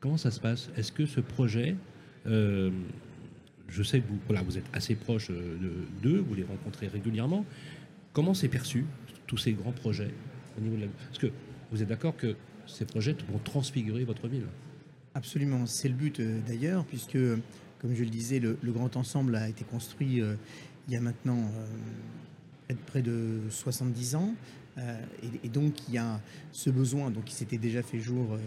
Comment 0.00 0.16
ça 0.16 0.30
se 0.30 0.40
passe? 0.40 0.70
Est-ce 0.76 0.90
que 0.90 1.06
ce 1.06 1.20
projet, 1.20 1.76
euh, 2.26 2.70
je 3.72 3.82
sais 3.82 4.00
que 4.00 4.08
vous, 4.08 4.18
voilà, 4.26 4.42
vous 4.42 4.58
êtes 4.58 4.66
assez 4.72 4.94
proche 4.94 5.30
euh, 5.30 5.56
d'eux, 6.02 6.24
vous 6.26 6.34
les 6.34 6.44
rencontrez 6.44 6.88
régulièrement. 6.88 7.44
Comment 8.12 8.34
c'est 8.34 8.48
perçu, 8.48 8.84
tous 9.26 9.38
ces 9.38 9.52
grands 9.52 9.72
projets 9.72 10.10
au 10.58 10.60
niveau 10.60 10.76
de 10.76 10.82
la... 10.82 10.88
Parce 11.08 11.18
que 11.18 11.28
vous 11.70 11.82
êtes 11.82 11.88
d'accord 11.88 12.16
que 12.16 12.36
ces 12.66 12.84
projets 12.84 13.16
vont 13.30 13.38
transfigurer 13.38 14.04
votre 14.04 14.28
ville? 14.28 14.46
Absolument, 15.14 15.66
c'est 15.66 15.88
le 15.88 15.94
but 15.94 16.20
d'ailleurs, 16.46 16.84
puisque, 16.84 17.18
comme 17.80 17.94
je 17.94 18.04
le 18.04 18.10
disais, 18.10 18.38
le, 18.38 18.56
grand 18.64 18.96
ensemble 18.96 19.36
a 19.36 19.48
été 19.48 19.64
construit 19.64 20.22
il 20.88 20.94
y 20.94 20.96
a 20.96 21.00
maintenant 21.00 21.50
euh, 22.70 22.74
près 22.86 23.02
de 23.02 23.40
70 23.50 24.14
ans. 24.16 24.34
Euh, 24.78 25.04
et, 25.44 25.48
donc 25.48 25.74
il 25.88 25.94
y 25.94 25.98
a 25.98 26.20
ce 26.50 26.70
besoin, 26.70 27.10
donc 27.10 27.24
qui 27.24 27.34
s'était 27.34 27.58
déjà 27.58 27.82
fait 27.82 28.00
jour 28.00 28.38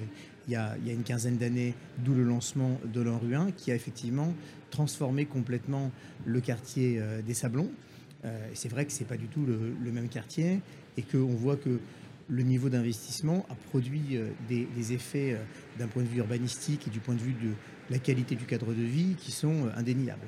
euh, 0.54 0.76
il, 0.82 0.88
y 0.88 0.90
a, 0.90 0.94
une 0.94 1.04
quinzaine 1.04 1.38
d'années, 1.38 1.74
d'où 2.00 2.14
le 2.14 2.24
lancement 2.24 2.80
de 2.86 3.02
l'Enrue 3.02 3.36
1, 3.36 3.52
qui 3.52 3.72
a 3.72 3.76
effectivement 3.76 4.34
transformé 4.70 5.26
complètement 5.26 5.92
le 6.26 6.42
quartier 6.42 7.02
des 7.26 7.34
Sablons. 7.34 7.70
et 8.26 8.28
c'est 8.56 8.68
vrai 8.68 8.86
que 8.86 8.92
c'est 8.92 9.06
pas 9.06 9.16
du 9.16 9.28
tout 9.28 9.46
le, 9.46 9.92
même 9.92 10.10
quartier 10.10 10.60
et 10.98 11.02
qu'on 11.02 11.34
voit 11.34 11.56
que 11.56 11.80
le 12.28 12.44
niveau 12.44 12.68
d'investissement 12.68 13.46
a 13.50 13.56
produit 13.70 14.20
des, 14.50 14.68
des 14.76 14.94
effets 14.94 15.38
d'un 15.80 15.88
point 15.88 16.04
de 16.04 16.10
vue 16.10 16.18
urbanistique 16.18 16.88
et 16.88 16.90
du 16.90 17.00
point 17.00 17.16
de 17.16 17.22
vue 17.22 17.34
de 17.34 17.52
la 17.90 18.00
qualité 18.00 18.36
du 18.36 18.46
cadre 18.46 18.74
de 18.74 18.82
vie 18.82 19.16
qui 19.18 19.32
sont 19.32 19.70
indéniables. 19.78 20.28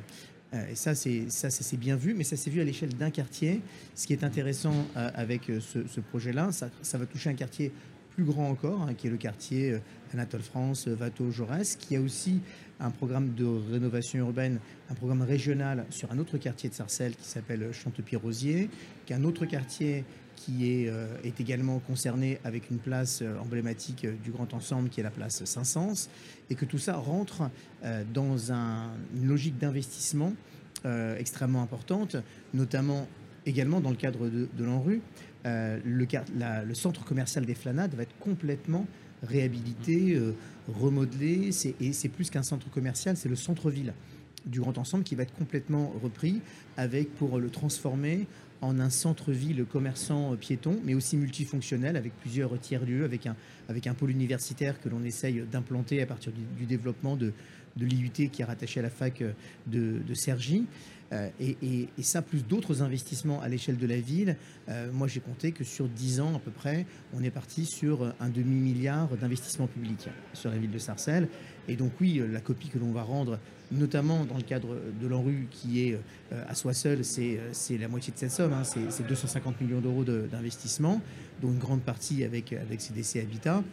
Et 0.71 0.75
ça, 0.75 0.95
c'est 0.95 1.29
s'est 1.29 1.77
bien 1.77 1.97
vu, 1.97 2.13
mais 2.13 2.23
ça 2.23 2.37
s'est 2.37 2.49
vu 2.49 2.61
à 2.61 2.63
l'échelle 2.63 2.93
d'un 2.93 3.09
quartier. 3.09 3.61
Ce 3.95 4.07
qui 4.07 4.13
est 4.13 4.23
intéressant 4.23 4.85
avec 4.95 5.51
ce, 5.59 5.85
ce 5.87 5.99
projet-là, 5.99 6.51
ça, 6.51 6.97
va 6.97 7.05
toucher 7.05 7.29
un 7.29 7.33
quartier 7.33 7.73
plus 8.17 8.25
grand 8.25 8.49
encore, 8.49 8.81
hein, 8.81 8.95
qui 8.95 9.05
est 9.05 9.11
le 9.11 9.17
quartier 9.17 9.73
euh, 9.73 9.79
Anatole 10.11 10.41
France, 10.41 10.87
euh, 10.87 10.95
Vato, 10.95 11.29
Jaurès, 11.29 11.75
qui 11.75 11.95
a 11.95 12.01
aussi 12.01 12.39
un 12.79 12.89
programme 12.89 13.35
de 13.35 13.45
rénovation 13.45 14.17
urbaine, 14.17 14.57
un 14.89 14.95
programme 14.95 15.21
régional 15.21 15.85
sur 15.91 16.11
un 16.11 16.17
autre 16.17 16.39
quartier 16.39 16.67
de 16.67 16.73
Sarcelles 16.73 17.15
qui 17.15 17.27
s'appelle 17.27 17.71
Chantepied-Rosier, 17.71 18.71
qui 19.05 19.13
est 19.13 19.15
un 19.15 19.23
autre 19.23 19.45
quartier 19.45 20.03
qui 20.35 20.67
est, 20.67 20.89
euh, 20.89 21.15
est, 21.23 21.39
également 21.39 21.77
concerné 21.77 22.39
avec 22.43 22.71
une 22.71 22.79
place 22.79 23.21
emblématique 23.39 24.07
du 24.23 24.31
grand 24.31 24.51
ensemble 24.55 24.89
qui 24.89 24.99
est 24.99 25.03
la 25.03 25.11
place 25.11 25.45
Saint-Saëns, 25.45 26.09
et 26.49 26.55
que 26.55 26.65
tout 26.65 26.79
ça 26.79 26.95
rentre 26.95 27.51
dans 28.13 28.51
un, 28.51 28.93
une 29.15 29.27
logique 29.27 29.59
d'investissement 29.59 30.33
extrêmement 31.19 31.61
importante, 31.61 32.15
notamment 32.53 33.07
également 33.45 33.79
dans 33.79 33.89
le 33.89 33.95
cadre 33.95 34.27
de, 34.27 34.47
de 34.51 34.63
l'ANRU, 34.63 35.01
euh, 35.47 35.79
le, 35.83 36.73
centre 36.73 37.03
commercial 37.05 37.45
des 37.45 37.55
Flanades 37.55 37.93
va 37.95 38.03
être 38.03 38.17
complètement 38.19 38.85
réhabilité, 39.23 40.15
euh, 40.15 40.33
remodelé. 40.67 41.49
Et 41.79 41.93
c'est 41.93 42.09
plus 42.09 42.29
qu'un 42.29 42.43
centre 42.43 42.69
commercial, 42.69 43.17
c'est 43.17 43.29
le 43.29 43.35
centre-ville 43.35 43.93
du 44.45 44.59
Grand 44.59 44.77
Ensemble 44.77 45.03
qui 45.03 45.15
va 45.15 45.23
être 45.23 45.33
complètement 45.33 45.93
repris 46.01 46.41
avec 46.77 47.13
pour 47.15 47.39
le 47.39 47.49
transformer 47.49 48.27
en 48.61 48.79
un 48.79 48.89
centre-ville 48.89 49.65
commerçant 49.65 50.35
piéton, 50.35 50.79
mais 50.83 50.93
aussi 50.93 51.15
multifonctionnel 51.17 51.95
avec 51.95 52.13
plusieurs 52.17 52.59
tiers-lieux, 52.59 53.05
avec 53.05 53.27
un, 53.27 53.35
avec 53.69 53.87
un 53.87 53.93
pôle 53.93 54.11
universitaire 54.11 54.81
que 54.81 54.89
l'on 54.89 55.03
essaye 55.03 55.43
d'implanter 55.51 56.01
à 56.01 56.05
partir 56.05 56.31
du, 56.57 56.65
développement 56.65 57.15
de, 57.15 57.33
de 57.77 57.85
l'IUT 57.85 58.29
qui 58.31 58.41
est 58.41 58.45
rattaché 58.45 58.79
à 58.79 58.83
la 58.83 58.89
fac 58.89 59.23
de, 59.67 59.99
de 60.05 60.13
Cergy. 60.13 60.65
Euh, 61.13 61.29
et, 61.39 61.87
ça, 62.01 62.21
plus 62.21 62.45
d'autres 62.45 62.81
investissements 62.81 63.41
à 63.41 63.47
l'échelle 63.47 63.77
de 63.77 63.87
la 63.87 63.99
ville. 63.99 64.35
Euh, 64.69 64.91
moi, 64.91 65.07
j'ai 65.07 65.19
compté 65.19 65.51
que 65.51 65.63
sur 65.63 65.87
10 65.87 66.21
ans 66.21 66.35
à 66.35 66.39
peu 66.39 66.51
près, 66.51 66.85
on 67.13 67.23
est 67.23 67.29
parti 67.29 67.65
sur 67.65 68.13
un 68.19 68.29
demi-milliard 68.29 69.09
d'investissements 69.17 69.67
publics 69.67 70.09
sur 70.33 70.49
la 70.49 70.57
ville 70.57 70.71
de 70.71 70.77
Sarcelles. 70.77 71.27
Et 71.67 71.75
donc 71.75 71.91
oui, 71.99 72.21
la 72.31 72.39
copie 72.39 72.69
que 72.69 72.79
l'on 72.79 72.91
va 72.91 73.03
rendre, 73.03 73.39
notamment 73.71 74.25
dans 74.25 74.37
le 74.37 74.43
cadre 74.43 74.77
de 75.01 75.07
l'ANRU, 75.07 75.47
qui 75.51 75.81
est 75.81 75.99
euh, 76.31 76.43
à 76.47 76.55
soi 76.55 76.73
seul, 76.73 77.03
c'est 77.03 77.77
la 77.77 77.87
moitié 77.87 78.13
de 78.13 78.17
cette 78.17 78.31
somme, 78.31 78.53
hein, 78.53 78.63
c'est 78.63 79.05
250 79.05 79.59
millions 79.61 79.81
d'euros 79.81 80.03
d'investissement, 80.03 81.01
dont 81.41 81.51
une 81.51 81.59
grande 81.59 81.81
partie 81.81 82.23
avec, 82.23 82.53
avec 82.53 82.81
CDC 82.81 83.19
Habitat. 83.19 83.63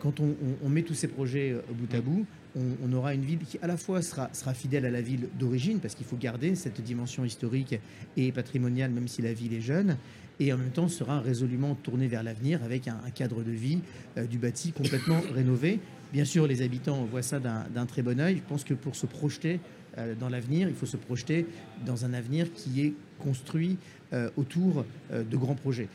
Quand 0.00 0.20
on, 0.20 0.34
on, 0.64 0.68
met 0.68 0.82
tous 0.82 0.94
ces 0.94 1.06
projets 1.06 1.54
bout 1.70 1.94
à 1.94 2.00
bout, 2.00 2.26
on, 2.56 2.92
aura 2.92 3.14
une 3.14 3.22
ville 3.22 3.38
qui 3.40 3.58
à 3.60 3.66
la 3.66 3.76
fois 3.76 4.02
sera, 4.02 4.30
sera 4.32 4.54
fidèle 4.54 4.86
à 4.86 4.90
la 4.90 5.00
ville 5.00 5.28
d'origine, 5.38 5.78
parce 5.78 5.94
qu'il 5.94 6.06
faut 6.06 6.16
garder 6.16 6.54
cette 6.54 6.80
dimension 6.80 7.24
historique 7.24 7.78
et 8.16 8.32
patrimoniale, 8.32 8.90
même 8.90 9.08
si 9.08 9.22
la 9.22 9.32
ville 9.32 9.54
est 9.54 9.60
jeune, 9.60 9.96
et 10.40 10.52
en 10.52 10.58
même 10.58 10.70
temps 10.70 10.88
sera 10.88 11.20
résolument 11.20 11.74
tournée 11.74 12.08
vers 12.08 12.22
l'avenir 12.22 12.62
avec 12.62 12.88
un, 12.88 12.98
cadre 13.14 13.42
de 13.42 13.50
vie 13.50 13.80
euh, 14.16 14.26
du 14.26 14.38
bâti 14.38 14.72
complètement 14.72 15.20
rénové. 15.34 15.80
Bien 16.12 16.24
sûr, 16.24 16.46
les 16.46 16.62
habitants 16.62 17.04
voient 17.04 17.22
ça 17.22 17.40
d'un 17.40 17.86
très 17.86 18.02
bon 18.02 18.20
oeil. 18.20 18.36
Je 18.36 18.48
pense 18.48 18.64
que 18.64 18.74
pour 18.74 18.96
se 18.96 19.06
projeter 19.06 19.60
euh, 19.98 20.14
dans 20.14 20.28
l'avenir, 20.28 20.68
il 20.68 20.74
faut 20.74 20.86
se 20.86 20.96
projeter 20.96 21.46
dans 21.84 22.04
un 22.04 22.14
avenir 22.14 22.52
qui 22.52 22.82
est 22.82 22.94
construit 23.18 23.76
euh, 24.12 24.30
autour 24.36 24.84
de 25.10 25.36
grands 25.36 25.54
projets, 25.54 25.88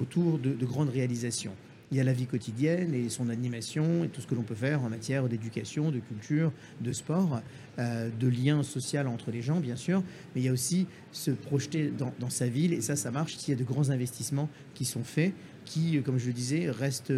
autour 0.00 0.38
de 0.38 0.64
grandes 0.64 0.90
réalisations 0.90 1.52
il 1.90 1.96
y 1.96 2.00
a 2.00 2.04
la 2.04 2.12
vie 2.12 2.26
quotidienne 2.26 2.94
et 2.94 3.08
son 3.08 3.28
animation 3.28 4.04
et 4.04 4.08
tout 4.08 4.20
ce 4.20 4.26
que 4.26 4.34
l'on 4.34 4.42
peut 4.42 4.54
faire 4.54 4.82
en 4.82 4.90
matière 4.90 5.28
d'éducation, 5.28 5.90
de 5.90 6.00
culture, 6.00 6.52
de 6.80 6.92
sport, 6.92 7.40
euh, 7.78 8.10
de 8.18 8.28
lien 8.28 8.62
social 8.62 9.06
entre 9.06 9.30
les 9.30 9.42
gens, 9.42 9.60
bien 9.60 9.76
sûr. 9.76 10.02
Mais 10.34 10.40
il 10.40 10.44
y 10.44 10.48
a 10.48 10.52
aussi 10.52 10.86
se 11.12 11.30
projeter 11.30 11.92
dans, 12.18 12.30
sa 12.30 12.48
ville 12.48 12.72
et 12.72 12.80
ça, 12.80 12.96
ça 12.96 13.10
marche 13.10 13.36
s'il 13.36 13.54
y 13.54 13.56
a 13.56 13.60
de 13.60 13.64
grands 13.64 13.90
investissements 13.90 14.48
qui 14.74 14.84
sont 14.84 15.04
faits 15.04 15.32
qui, 15.64 16.00
comme 16.02 16.18
je 16.18 16.28
le 16.28 16.32
disais, 16.32 16.70
restent 16.70 17.12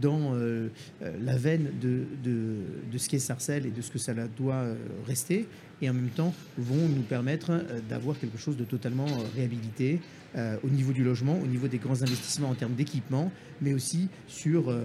dans 0.00 0.34
euh, 0.34 0.68
euh, 1.02 1.16
la 1.22 1.36
veine 1.36 1.70
de, 1.80 2.04
de, 2.22 2.98
ce 2.98 3.08
qu'est 3.08 3.18
Sarcelles 3.18 3.64
et 3.64 3.70
de 3.70 3.80
ce 3.80 3.90
que 3.90 3.98
ça 3.98 4.12
doit 4.14 4.66
rester, 5.06 5.48
et 5.82 5.90
en 5.90 5.94
même 5.94 6.10
temps 6.10 6.34
vont 6.58 6.88
nous 6.88 7.02
permettre 7.02 7.64
d'avoir 7.88 8.18
quelque 8.18 8.38
chose 8.38 8.56
de 8.56 8.64
totalement 8.64 9.06
réhabilité, 9.34 10.00
euh, 10.36 10.56
au 10.64 10.68
niveau 10.68 10.92
du 10.92 11.04
logement, 11.04 11.38
au 11.38 11.46
niveau 11.46 11.68
des 11.68 11.78
grands 11.78 12.02
investissements 12.02 12.50
en 12.50 12.54
termes 12.54 12.74
d'équipement, 12.74 13.30
mais 13.60 13.72
aussi 13.72 14.08
sur 14.26 14.68
euh, 14.68 14.84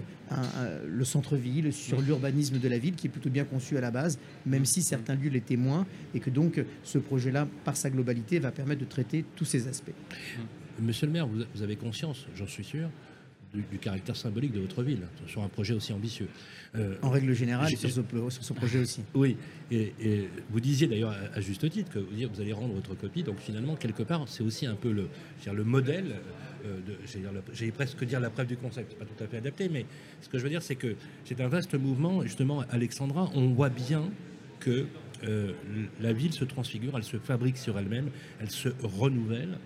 le 0.86 1.04
centre-ville, 1.04 1.72
sur 1.72 2.00
l'urbanisme 2.00 2.58
de 2.58 2.68
la 2.68 2.78
ville 2.78 2.94
qui 2.94 3.08
est 3.08 3.10
plutôt 3.10 3.30
bien 3.30 3.44
conçu 3.44 3.76
à 3.76 3.80
la 3.80 3.90
base, 3.90 4.18
même 4.46 4.64
si 4.64 4.80
certains 4.80 5.16
lieux 5.16 5.30
l'étaient 5.30 5.56
moins, 5.56 5.86
et 6.14 6.20
que 6.20 6.30
donc 6.30 6.62
ce 6.84 6.98
projet-là, 6.98 7.48
par 7.64 7.76
sa 7.76 7.90
globalité, 7.90 8.38
va 8.38 8.52
permettre 8.52 8.80
de 8.80 8.86
traiter 8.86 9.24
tous 9.34 9.44
ces 9.44 9.66
aspects. 9.66 9.90
Monsieur 10.80 11.06
le 11.06 11.12
maire, 11.12 11.26
vous 11.26 11.62
avez 11.62 11.76
conscience, 11.76 12.26
j'en 12.36 12.46
suis 12.46 12.64
sûr, 12.64 12.88
du, 13.52 13.78
caractère 13.78 14.16
symbolique 14.16 14.52
de 14.52 14.60
votre 14.60 14.82
ville 14.82 15.02
sur 15.26 15.42
un 15.42 15.48
projet 15.48 15.74
aussi 15.74 15.92
ambitieux. 15.92 16.28
Euh, 16.76 16.94
en 17.02 17.10
règle 17.10 17.32
générale, 17.34 17.68
sur 17.68 17.90
ce, 17.90 18.00
sur 18.42 18.54
projet 18.54 18.78
aussi. 18.82 19.02
Oui, 19.14 19.36
et, 19.70 19.92
vous 20.50 20.60
disiez 20.60 20.86
d'ailleurs 20.86 21.16
à, 21.34 21.40
juste 21.40 21.68
titre 21.68 21.90
que 21.90 21.98
vous, 21.98 22.40
allez 22.40 22.52
rendre 22.52 22.74
votre 22.74 22.94
copie, 22.94 23.22
donc 23.22 23.38
finalement, 23.40 23.74
quelque 23.74 24.02
part, 24.02 24.28
c'est 24.28 24.42
aussi 24.42 24.66
un 24.66 24.76
peu 24.76 24.92
le, 24.92 25.08
le 25.52 25.64
modèle, 25.64 26.14
euh, 26.64 26.78
j'allais 27.52 27.72
presque 27.72 28.04
dire 28.04 28.20
la 28.20 28.30
preuve 28.30 28.46
du 28.46 28.56
concept, 28.56 28.94
pas 28.94 29.04
tout 29.04 29.24
à 29.24 29.26
fait 29.26 29.38
adapté, 29.38 29.68
mais 29.68 29.84
ce 30.20 30.28
que 30.28 30.38
je 30.38 30.44
veux 30.44 30.50
dire, 30.50 30.62
c'est 30.62 30.76
que 30.76 30.94
c'est 31.24 31.40
un 31.40 31.48
vaste 31.48 31.74
mouvement, 31.74 32.22
justement, 32.22 32.64
Alexandra, 32.70 33.30
on 33.34 33.48
voit 33.48 33.70
bien 33.70 34.04
que 34.60 34.86
euh, 35.24 35.52
la 36.00 36.12
ville 36.12 36.32
se 36.32 36.44
transfigure, 36.44 36.92
elle 36.96 37.04
se 37.04 37.16
fabrique 37.16 37.56
sur 37.56 37.78
elle-même, 37.78 38.10
elle 38.40 38.50
se 38.50 38.68
renouvelle. 38.82 39.58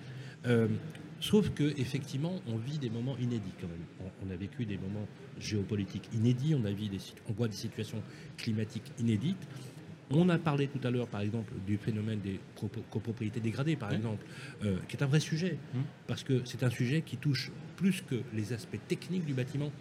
Sauf 1.24 1.48
que 1.54 1.72
effectivement, 1.80 2.38
on 2.46 2.58
vit 2.58 2.76
des 2.76 2.90
moments 2.90 3.16
inédits 3.16 3.54
quand 3.58 3.66
même. 3.66 4.10
On, 4.22 4.30
a 4.30 4.36
vécu 4.36 4.66
des 4.66 4.76
moments 4.76 5.08
géopolitiques 5.40 6.10
inédits, 6.12 6.54
on, 6.54 6.66
a 6.66 6.70
vu 6.70 6.88
des, 6.88 6.98
on 7.30 7.32
voit 7.32 7.48
des 7.48 7.56
situations 7.56 8.02
climatiques 8.36 8.92
inédites. 8.98 9.48
On 10.10 10.28
a 10.28 10.36
parlé 10.36 10.68
tout 10.68 10.86
à 10.86 10.90
l'heure, 10.90 11.08
par 11.08 11.22
exemple, 11.22 11.54
du 11.66 11.78
phénomène 11.78 12.20
des 12.20 12.38
copropriétés 12.90 13.40
dégradées, 13.40 13.74
par 13.74 13.94
exemple, 13.94 14.22
euh, 14.64 14.76
qui 14.86 14.98
est 14.98 15.02
un 15.02 15.06
vrai 15.06 15.18
sujet, 15.18 15.56
mmh. 15.72 15.78
parce 16.06 16.24
que 16.24 16.42
c'est 16.44 16.62
un 16.62 16.68
sujet 16.68 17.00
qui 17.00 17.16
touche 17.16 17.50
plus 17.76 18.02
que 18.02 18.16
les 18.34 18.52
aspects 18.52 18.76
techniques 18.86 19.24
du 19.24 19.32
bâtiment, 19.32 19.72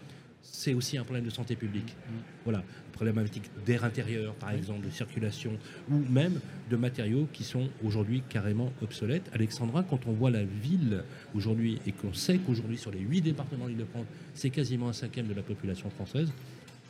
c'est 0.43 0.73
aussi 0.73 0.97
un 0.97 1.03
problème 1.03 1.25
de 1.25 1.29
santé 1.29 1.55
publique. 1.55 1.87
Mm. 1.87 2.13
Voilà, 2.43 2.63
problématique 2.91 3.49
d'air 3.65 3.83
intérieur, 3.83 4.33
par 4.35 4.51
exemple, 4.51 4.85
de 4.85 4.91
circulation, 4.91 5.51
ou 5.89 5.97
même 6.09 6.39
de 6.69 6.75
matériaux 6.75 7.27
qui 7.33 7.43
sont 7.43 7.69
aujourd'hui 7.83 8.21
carrément 8.29 8.71
obsolètes. 8.81 9.29
Alexandra, 9.33 9.83
quand 9.83 10.05
on 10.05 10.11
voit 10.11 10.31
la 10.31 10.43
ville 10.43 11.03
aujourd'hui 11.33 11.79
et 11.87 11.91
qu'on 11.91 12.13
sait 12.13 12.37
qu'aujourd'hui, 12.37 12.77
sur 12.77 12.91
les 12.91 12.99
huit 12.99 13.21
départements 13.21 13.67
d'Île-de-France, 13.67 14.05
c'est 14.35 14.49
quasiment 14.49 14.89
un 14.89 14.93
cinquième 14.93 15.27
de 15.27 15.33
la 15.33 15.41
population 15.41 15.89
française, 15.89 16.31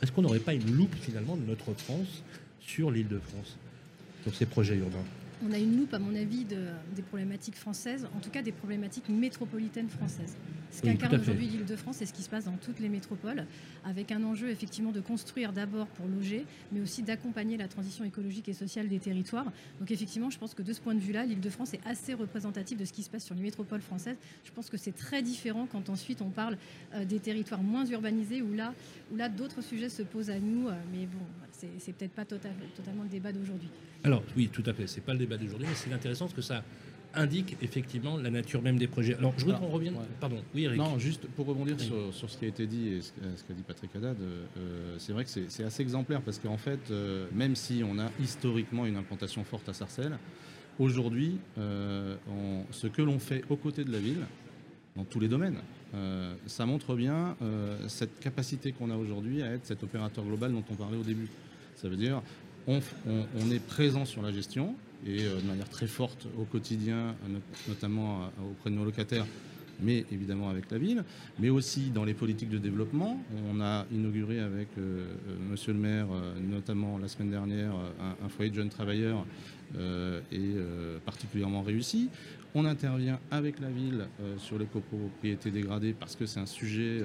est-ce 0.02 0.12
qu'on 0.12 0.22
n'aurait 0.22 0.40
pas 0.40 0.54
une 0.54 0.70
loupe 0.76 0.94
finalement 1.00 1.36
de 1.36 1.46
notre 1.46 1.72
France 1.72 2.22
sur 2.60 2.90
l'île 2.90 3.08
de 3.08 3.18
France, 3.18 3.56
sur 4.22 4.34
ces 4.34 4.46
projets 4.46 4.76
urbains? 4.76 5.04
On 5.46 5.52
a 5.52 5.58
une 5.58 5.76
loupe, 5.76 5.92
à 5.94 5.98
mon 5.98 6.14
avis, 6.14 6.44
de, 6.44 6.58
des 6.94 7.02
problématiques 7.02 7.56
françaises, 7.56 8.06
en 8.16 8.20
tout 8.20 8.30
cas 8.30 8.42
des 8.42 8.52
problématiques 8.52 9.08
métropolitaines 9.08 9.88
françaises. 9.88 10.36
Ce 10.70 10.82
qu'incarne 10.82 11.20
aujourd'hui 11.20 11.46
l'Île-de-France, 11.46 11.96
c'est 11.98 12.06
ce 12.06 12.12
qui 12.12 12.22
se 12.22 12.28
passe 12.28 12.46
dans 12.46 12.56
toutes 12.56 12.80
les 12.80 12.88
métropoles, 12.88 13.46
avec 13.84 14.10
un 14.10 14.24
enjeu 14.24 14.48
effectivement 14.48 14.90
de 14.90 15.00
construire 15.00 15.52
d'abord 15.52 15.86
pour 15.86 16.06
loger, 16.08 16.46
mais 16.72 16.80
aussi 16.80 17.02
d'accompagner 17.02 17.56
la 17.56 17.68
transition 17.68 18.04
écologique 18.04 18.48
et 18.48 18.54
sociale 18.54 18.88
des 18.88 18.98
territoires. 18.98 19.46
Donc 19.78 19.90
effectivement, 19.92 20.30
je 20.30 20.38
pense 20.38 20.52
que 20.54 20.62
de 20.62 20.72
ce 20.72 20.80
point 20.80 20.94
de 20.94 21.00
vue-là, 21.00 21.26
l'Île-de-France 21.26 21.74
est 21.74 21.86
assez 21.86 22.14
représentative 22.14 22.78
de 22.78 22.84
ce 22.84 22.92
qui 22.92 23.04
se 23.04 23.10
passe 23.10 23.24
sur 23.24 23.36
les 23.36 23.42
métropoles 23.42 23.82
françaises. 23.82 24.16
Je 24.44 24.50
pense 24.50 24.68
que 24.68 24.76
c'est 24.76 24.96
très 24.96 25.22
différent 25.22 25.68
quand 25.70 25.90
ensuite 25.90 26.22
on 26.22 26.30
parle 26.30 26.56
euh, 26.94 27.04
des 27.04 27.20
territoires 27.20 27.62
moins 27.62 27.86
urbanisés, 27.86 28.42
où 28.42 28.52
là, 28.52 28.74
où 29.12 29.16
là 29.16 29.28
d'autres 29.28 29.62
sujets 29.62 29.88
se 29.88 30.02
posent 30.02 30.30
à 30.30 30.40
nous, 30.40 30.68
euh, 30.68 30.72
mais 30.92 31.06
bon, 31.06 31.24
c'est 31.78 31.92
peut-être 31.92 32.12
pas 32.12 32.24
totalement 32.24 33.02
le 33.02 33.08
débat 33.08 33.32
d'aujourd'hui. 33.32 33.68
Alors 34.02 34.22
oui, 34.36 34.48
tout 34.52 34.62
à 34.66 34.72
fait. 34.72 34.86
C'est 34.86 35.00
pas 35.00 35.12
le 35.12 35.18
débat 35.18 35.36
d'aujourd'hui, 35.36 35.66
mais 35.68 35.74
c'est 35.74 35.92
intéressant 35.92 36.26
parce 36.26 36.34
que 36.34 36.42
ça 36.42 36.62
indique 37.16 37.56
effectivement 37.62 38.16
la 38.16 38.30
nature 38.30 38.62
même 38.62 38.78
des 38.78 38.86
projets. 38.86 39.14
Alors 39.14 39.34
je 39.36 39.44
voudrais 39.44 39.60
qu'on 39.60 39.68
revienne. 39.68 39.94
Pardon. 40.20 40.42
Oui, 40.54 40.64
Eric. 40.64 40.78
Non, 40.78 40.98
juste 40.98 41.26
pour 41.28 41.46
rebondir 41.46 41.76
sur, 41.80 42.12
ce 42.30 42.36
qui 42.36 42.44
a 42.44 42.48
été 42.48 42.66
dit 42.66 42.88
et 42.88 43.00
ce, 43.00 43.12
qu'a 43.44 43.54
dit 43.54 43.62
Patrick 43.66 43.94
Haddad, 43.96 44.16
euh, 44.20 44.96
c'est 44.98 45.12
vrai 45.12 45.24
que 45.24 45.30
c'est 45.30 45.64
assez 45.64 45.82
exemplaire 45.82 46.20
parce 46.22 46.38
qu'en 46.38 46.56
fait, 46.56 46.90
euh, 46.90 47.26
même 47.32 47.54
si 47.54 47.82
on 47.88 47.98
a 47.98 48.10
historiquement 48.20 48.86
une 48.86 48.96
implantation 48.96 49.44
forte 49.44 49.68
à 49.68 49.72
Sarcelles, 49.72 50.18
aujourd'hui, 50.78 51.38
euh, 51.58 52.16
ce 52.70 52.86
que 52.86 53.02
l'on 53.02 53.18
fait 53.18 53.44
aux 53.48 53.56
côtés 53.56 53.84
de 53.84 53.92
la 53.92 53.98
ville, 53.98 54.26
dans 54.96 55.04
tous 55.04 55.20
les 55.20 55.28
domaines, 55.28 55.58
ça 56.46 56.66
montre 56.66 56.94
bien 56.94 57.36
cette 57.88 58.18
capacité 58.20 58.72
qu'on 58.72 58.90
a 58.90 58.96
aujourd'hui 58.96 59.42
à 59.42 59.52
être 59.52 59.66
cet 59.66 59.82
opérateur 59.82 60.24
global 60.24 60.52
dont 60.52 60.64
on 60.70 60.74
parlait 60.74 60.96
au 60.96 61.02
début. 61.02 61.28
Ça 61.76 61.88
veut 61.88 61.96
dire 61.96 62.22
on, 62.66 63.50
est 63.50 63.64
présent 63.64 64.04
sur 64.04 64.22
la 64.22 64.32
gestion 64.32 64.74
et 65.06 65.24
euh, 65.24 65.40
de 65.40 65.46
manière 65.46 65.68
très 65.68 65.86
forte 65.86 66.26
au 66.38 66.44
quotidien, 66.44 67.14
notamment 67.68 68.22
euh, 68.22 68.50
auprès 68.50 68.70
de 68.70 68.76
nos 68.76 68.84
locataires, 68.84 69.26
mais 69.84 70.04
évidemment 70.10 70.48
avec 70.48 70.70
la 70.70 70.78
ville, 70.78 71.04
mais 71.38 71.50
aussi 71.50 71.90
dans 71.90 72.04
les 72.04 72.14
politiques 72.14 72.50
de 72.50 72.58
développement. 72.58 73.20
On 73.50 73.60
a 73.60 73.86
inauguré 73.92 74.40
avec 74.40 74.68
Monsieur 75.50 75.72
le 75.72 75.78
maire, 75.78 76.06
notamment 76.42 76.98
la 76.98 77.08
semaine 77.08 77.30
dernière, 77.30 77.72
un, 78.24 78.28
foyer 78.28 78.50
de 78.50 78.56
jeunes 78.56 78.68
travailleurs 78.68 79.24
et 80.32 80.54
particulièrement 81.04 81.62
réussi. 81.62 82.08
On 82.56 82.64
intervient 82.64 83.18
avec 83.32 83.58
la 83.60 83.68
ville 83.68 84.06
sur 84.38 84.58
les 84.58 84.66
copropriétés 84.66 85.50
dégradées 85.50 85.92
parce 85.92 86.14
que 86.14 86.24
c'est 86.26 86.40
un 86.40 86.46
sujet 86.46 87.02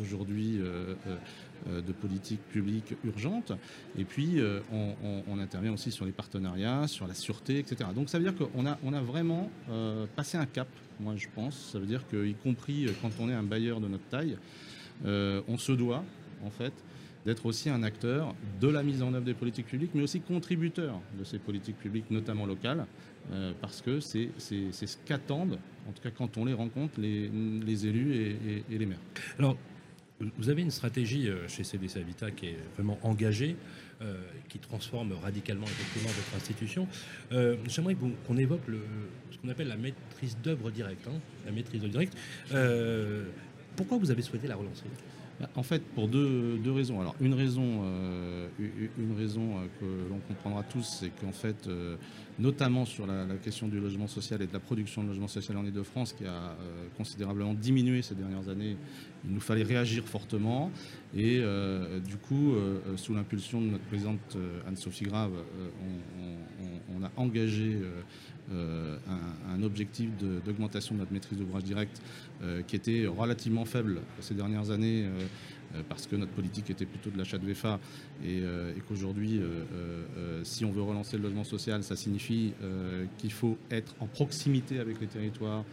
aujourd'hui 0.00 0.58
euh, 0.60 0.94
de 1.66 1.92
politique 1.92 2.40
publique 2.50 2.94
urgente. 3.04 3.52
Et 3.96 4.04
puis, 4.04 4.40
euh, 4.40 4.60
on, 5.28 5.38
intervient 5.38 5.72
aussi 5.72 5.90
sur 5.90 6.04
les 6.04 6.12
partenariats, 6.12 6.88
sur 6.88 7.06
la 7.06 7.14
sûreté, 7.14 7.58
etc. 7.58 7.90
Donc, 7.94 8.08
ça 8.08 8.18
veut 8.18 8.24
dire 8.24 8.34
qu'on 8.34 8.66
a, 8.66 8.78
on 8.84 8.92
a 8.92 9.00
vraiment 9.00 9.50
euh, 9.70 10.06
passé 10.16 10.36
un 10.36 10.46
cap, 10.46 10.68
moi, 11.00 11.14
je 11.16 11.28
pense. 11.34 11.70
Ça 11.72 11.78
veut 11.78 11.86
dire 11.86 12.06
qu'y 12.08 12.34
compris 12.34 12.88
quand 13.02 13.10
on 13.20 13.28
est 13.28 13.34
un 13.34 13.42
bailleur 13.42 13.80
de 13.80 13.88
notre 13.88 14.04
taille, 14.04 14.36
on 15.04 15.58
se 15.58 15.72
doit, 15.72 16.04
en 16.44 16.50
fait, 16.50 16.72
d'être 17.24 17.46
aussi 17.46 17.70
un 17.70 17.82
acteur 17.82 18.34
de 18.60 18.68
la 18.68 18.82
mise 18.82 19.02
en 19.02 19.14
œuvre 19.14 19.24
des 19.24 19.34
politiques 19.34 19.66
publiques, 19.66 19.92
mais 19.94 20.02
aussi 20.02 20.20
contributeur 20.20 21.00
de 21.18 21.24
ces 21.24 21.38
politiques 21.38 21.78
publiques, 21.78 22.10
notamment 22.10 22.46
locales, 22.46 22.86
parce 23.60 23.80
que 23.80 24.00
c'est 24.00 24.30
ce 24.40 24.96
qu'attendent, 25.04 25.58
en 25.88 25.92
tout 25.92 26.02
cas 26.02 26.10
quand 26.10 26.36
on 26.36 26.44
les 26.44 26.54
rencontre, 26.54 27.00
les, 27.00 27.86
élus 27.86 28.16
et, 28.16 28.64
et 28.70 28.78
les 28.78 28.86
maires. 28.86 28.98
Alors, 29.38 29.56
vous 30.20 30.48
avez 30.48 30.62
une 30.62 30.70
stratégie 30.70 31.28
euh, 31.28 31.46
chez 31.48 31.64
CDC 31.64 31.96
Habitat 31.98 32.30
qui 32.30 32.46
est 32.46 32.58
vraiment 32.74 32.98
engagée, 33.02 33.56
euh, 34.02 34.16
qui 34.48 34.58
transforme 34.58 35.12
radicalement 35.12 35.66
effectivement 35.66 36.08
votre 36.08 36.36
institution. 36.36 36.88
Euh, 37.32 37.56
j'aimerais 37.68 37.96
qu'on 38.26 38.36
évoque 38.36 38.66
le, 38.66 38.80
ce 39.30 39.38
qu'on 39.38 39.48
appelle 39.48 39.68
la 39.68 39.76
maîtrise 39.76 40.36
d'œuvre 40.42 40.70
directe. 40.70 41.06
Hein, 41.08 41.20
la 41.46 41.52
maîtrise 41.52 41.82
pourquoi 43.76 43.98
vous 43.98 44.10
avez 44.10 44.22
souhaité 44.22 44.48
la 44.48 44.56
relancer? 44.56 44.84
En 45.54 45.62
fait, 45.62 45.82
pour 45.94 46.08
deux, 46.08 46.60
raisons. 46.66 47.00
Alors, 47.00 47.14
une 47.20 47.34
raison, 47.34 47.82
une 48.58 49.16
raison 49.16 49.54
que 49.80 49.84
l'on 50.10 50.18
comprendra 50.26 50.62
tous, 50.64 50.98
c'est 51.00 51.10
qu'en 51.10 51.32
fait, 51.32 51.68
notamment 52.38 52.84
sur 52.84 53.06
la, 53.06 53.24
question 53.42 53.68
du 53.68 53.78
logement 53.78 54.08
social 54.08 54.42
et 54.42 54.46
de 54.46 54.52
la 54.52 54.60
production 54.60 55.02
de 55.02 55.08
logement 55.08 55.28
social 55.28 55.56
en 55.56 55.64
Ile-de-France, 55.64 56.12
qui 56.12 56.24
a 56.24 56.56
considérablement 56.96 57.54
diminué 57.54 58.02
ces 58.02 58.14
dernières 58.14 58.48
années 58.48 58.76
il 59.24 59.34
nous 59.34 59.40
fallait 59.40 59.62
réagir 59.62 60.04
fortement. 60.04 60.70
Et 61.14 61.40
euh, 61.40 62.00
du 62.00 62.16
coup, 62.16 62.52
euh, 62.54 62.78
sous 62.96 63.14
l'impulsion 63.14 63.60
de 63.60 63.66
notre 63.66 63.84
présidente 63.84 64.36
euh, 64.36 64.60
Anne-Sophie 64.66 65.04
Grave, 65.04 65.32
on, 66.94 67.02
a 67.04 67.10
engagé 67.16 67.78
un, 68.50 69.62
objectif 69.62 70.10
d'augmentation 70.44 70.94
de, 70.94 71.00
notre 71.00 71.12
maîtrise 71.12 71.38
d'ouvrage 71.38 71.64
direct 71.64 72.00
qui 72.66 72.76
était 72.76 73.06
relativement 73.06 73.64
faible 73.64 74.00
ces 74.20 74.34
dernières 74.34 74.70
années 74.70 75.06
parce 75.88 76.06
que 76.06 76.16
notre 76.16 76.32
politique 76.32 76.70
était 76.70 76.86
plutôt 76.86 77.10
de 77.10 77.18
l'achat 77.18 77.38
de 77.38 77.46
VFA 77.46 77.78
et, 78.24 78.38
et 78.38 78.80
qu'aujourd'hui, 78.88 79.40
si 80.44 80.64
on 80.64 80.70
veut 80.70 80.82
relancer 80.82 81.16
le 81.16 81.24
logement 81.24 81.44
social, 81.44 81.82
ça 81.82 81.96
signifie 81.96 82.52
qu'il 83.18 83.32
faut 83.32 83.58
être 83.70 83.94
en 84.00 84.06
proximité 84.06 84.78
avec 84.78 85.00
les 85.00 85.08
territoires, 85.08 85.64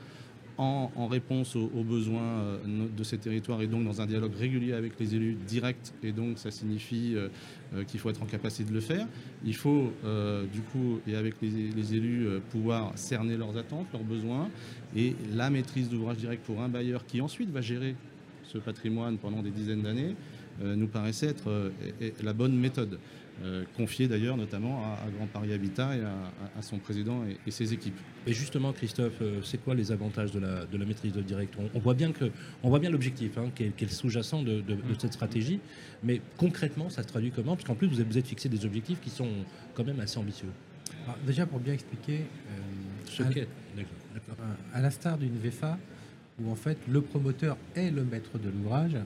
en, 0.57 1.07
réponse 1.07 1.55
aux, 1.55 1.83
besoins 1.83 2.21
euh, 2.21 2.57
de 2.95 3.03
ces 3.03 3.17
territoires 3.17 3.61
et 3.61 3.67
donc 3.67 3.83
dans 3.83 4.01
un 4.01 4.05
dialogue 4.05 4.35
régulier 4.35 4.73
avec 4.73 4.99
les 4.99 5.15
élus 5.15 5.37
directs. 5.47 5.93
Et 6.03 6.11
donc 6.11 6.37
ça 6.37 6.51
signifie 6.51 7.13
euh, 7.15 7.27
euh, 7.73 7.83
qu'il 7.83 7.99
faut 7.99 8.09
être 8.09 8.21
en 8.21 8.25
capacité 8.25 8.69
de 8.69 8.73
le 8.73 8.81
faire. 8.81 9.07
Il 9.43 9.55
faut 9.55 9.91
du 10.53 10.61
coup, 10.61 10.99
et 11.07 11.15
avec 11.15 11.35
les, 11.41 11.93
élus, 11.93 12.27
pouvoir 12.51 12.91
cerner 12.95 13.37
leurs 13.37 13.57
attentes, 13.57 13.87
leurs 13.93 14.03
besoins. 14.03 14.49
Et 14.95 15.15
la 15.33 15.49
maîtrise 15.49 15.89
d'ouvrage 15.89 16.17
direct 16.17 16.43
pour 16.45 16.61
un 16.61 16.69
bailleur 16.69 17.05
qui 17.05 17.21
ensuite 17.21 17.49
va 17.49 17.61
gérer 17.61 17.95
ce 18.43 18.57
patrimoine 18.57 19.17
pendant 19.17 19.41
des 19.41 19.51
dizaines 19.51 19.81
d'années 19.81 20.15
nous 20.63 20.87
paraissait 20.87 21.27
être 21.27 21.71
la 22.23 22.33
bonne 22.33 22.57
méthode. 22.57 22.97
Euh, 23.43 23.65
confié 23.75 24.07
d'ailleurs 24.07 24.37
notamment 24.37 24.81
à, 24.83 25.09
Grand 25.17 25.27
Paris 25.27 25.51
Habitat 25.51 25.97
et 25.97 26.01
à, 26.01 26.61
son 26.61 26.77
président 26.77 27.23
et, 27.45 27.51
ses 27.51 27.73
équipes. 27.73 27.97
Et 28.25 28.33
justement, 28.33 28.71
Christophe, 28.71 29.21
euh, 29.21 29.41
c'est 29.43 29.61
quoi 29.61 29.75
les 29.75 29.91
avantages 29.91 30.31
de 30.31 30.39
la, 30.39 30.65
de 30.65 30.77
la 30.77 30.85
maîtrise 30.85 31.11
de 31.11 31.21
direct? 31.21 31.53
On, 31.73 31.79
voit 31.79 31.95
bien 31.95 32.13
que, 32.13 32.31
on 32.63 32.69
voit 32.69 32.79
bien 32.79 32.89
l'objectif 32.89 33.37
hein, 33.37 33.49
qui, 33.53 33.63
est, 33.63 33.89
sous-jacent 33.89 34.41
de, 34.41 34.63
cette 34.97 35.13
stratégie, 35.13 35.59
mais 36.01 36.21
concrètement, 36.37 36.89
ça 36.89 37.03
se 37.03 37.07
traduit 37.07 37.31
comment? 37.31 37.55
Parce 37.55 37.67
qu'en 37.67 37.75
plus, 37.75 37.87
vous 37.87 37.99
êtes, 37.99 38.07
vous 38.07 38.17
êtes 38.17 38.27
fixé 38.27 38.47
des 38.47 38.65
objectifs 38.65 39.01
qui 39.01 39.09
sont 39.09 39.29
quand 39.73 39.83
même 39.83 39.99
assez 39.99 40.17
ambitieux. 40.17 40.49
déjà, 41.25 41.45
pour 41.45 41.59
bien 41.59 41.73
expliquer, 41.73 42.21
Ce 43.05 43.21
à, 43.21 43.27
à 44.73 44.81
l'instar 44.81 45.17
d'une 45.17 45.37
VFA, 45.37 45.77
où 46.41 46.51
en 46.51 46.55
fait 46.55 46.77
le 46.87 47.01
promoteur 47.01 47.57
est 47.75 47.91
le 47.91 48.03
maître 48.03 48.37
de 48.37 48.49
l'ouvrage, 48.49 48.97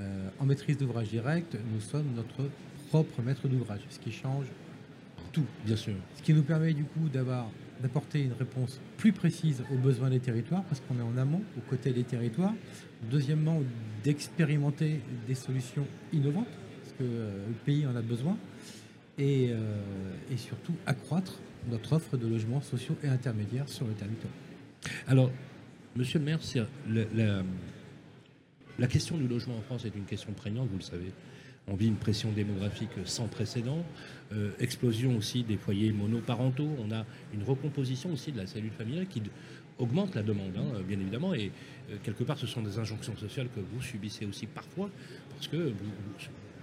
euh, 0.00 0.28
en 0.40 0.46
maîtrise 0.46 0.78
d'ouvrage 0.78 1.08
direct, 1.08 1.56
nous 1.72 1.80
sommes 1.80 2.06
notre 2.16 2.48
propre 2.92 3.22
maître 3.22 3.48
d'ouvrage, 3.48 3.80
ce 3.88 3.98
qui 3.98 4.12
change 4.12 4.44
tout, 5.32 5.46
bien 5.64 5.76
sûr. 5.76 5.94
Ce 6.14 6.22
qui 6.22 6.34
nous 6.34 6.42
permet 6.42 6.74
du 6.74 6.84
coup 6.84 7.08
d'avoir 7.08 7.48
d'apporter 7.80 8.20
une 8.22 8.34
réponse 8.34 8.80
plus 8.98 9.12
précise 9.12 9.64
aux 9.72 9.78
besoins 9.78 10.10
des 10.10 10.20
territoires, 10.20 10.62
parce 10.64 10.82
qu'on 10.82 10.98
est 10.98 11.02
en 11.02 11.16
amont, 11.16 11.40
aux 11.56 11.70
côtés 11.70 11.92
des 11.92 12.04
territoires. 12.04 12.52
Deuxièmement, 13.10 13.62
d'expérimenter 14.04 15.00
des 15.26 15.34
solutions 15.34 15.86
innovantes, 16.12 16.54
parce 16.82 16.92
que 16.98 17.04
euh, 17.04 17.48
le 17.48 17.54
pays 17.64 17.86
en 17.86 17.96
a 17.96 18.02
besoin. 18.02 18.36
Et, 19.16 19.48
euh, 19.50 19.80
et, 20.30 20.36
surtout, 20.36 20.74
accroître 20.84 21.40
notre 21.70 21.94
offre 21.94 22.18
de 22.18 22.26
logements 22.26 22.60
sociaux 22.60 22.96
et 23.02 23.08
intermédiaires 23.08 23.70
sur 23.70 23.86
le 23.86 23.94
territoire. 23.94 24.32
Alors, 25.06 25.30
monsieur 25.96 26.18
le 26.18 26.26
maire, 26.26 26.40
la, 26.88 27.42
la 28.78 28.86
question 28.86 29.16
du 29.16 29.26
logement 29.26 29.56
en 29.56 29.62
France 29.62 29.86
est 29.86 29.96
une 29.96 30.04
question 30.04 30.32
prégnante, 30.32 30.68
vous 30.70 30.78
le 30.78 30.82
savez. 30.82 31.12
On 31.68 31.74
vit 31.74 31.86
une 31.86 31.96
pression 31.96 32.32
démographique 32.32 32.90
sans 33.04 33.28
précédent, 33.28 33.84
euh, 34.32 34.50
explosion 34.58 35.16
aussi 35.16 35.44
des 35.44 35.56
foyers 35.56 35.92
monoparentaux. 35.92 36.68
On 36.78 36.90
a 36.90 37.04
une 37.32 37.44
recomposition 37.44 38.12
aussi 38.12 38.32
de 38.32 38.38
la 38.38 38.46
cellule 38.46 38.72
familiale 38.72 39.06
qui 39.06 39.22
augmente 39.78 40.14
la 40.14 40.22
demande, 40.22 40.56
hein, 40.56 40.80
bien 40.86 40.98
évidemment. 40.98 41.34
Et 41.34 41.52
euh, 41.90 41.96
quelque 42.02 42.24
part, 42.24 42.38
ce 42.38 42.46
sont 42.46 42.62
des 42.62 42.78
injonctions 42.78 43.16
sociales 43.16 43.48
que 43.54 43.60
vous 43.60 43.80
subissez 43.80 44.26
aussi 44.26 44.46
parfois, 44.46 44.90
parce 45.30 45.46
que 45.48 45.72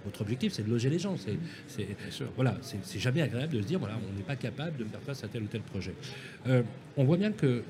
votre 0.04 0.22
objectif, 0.22 0.52
c'est 0.52 0.62
de 0.62 0.70
loger 0.70 0.90
les 0.90 0.98
gens. 0.98 1.16
C'est, 1.16 1.86
voilà, 2.34 2.58
c'est, 2.62 2.98
jamais 2.98 3.22
agréable 3.22 3.54
de 3.54 3.62
se 3.62 3.66
dire, 3.66 3.78
voilà, 3.78 3.98
on 4.08 4.16
n'est 4.16 4.22
pas 4.24 4.36
capable 4.36 4.78
de 4.78 4.84
faire 4.84 5.02
face 5.02 5.24
à 5.24 5.28
tel 5.28 5.42
ou 5.42 5.46
tel 5.46 5.62
projet. 5.62 5.94
Euh, 6.46 6.62
on 6.96 7.04
voit 7.04 7.16
bien 7.16 7.32
que 7.32 7.62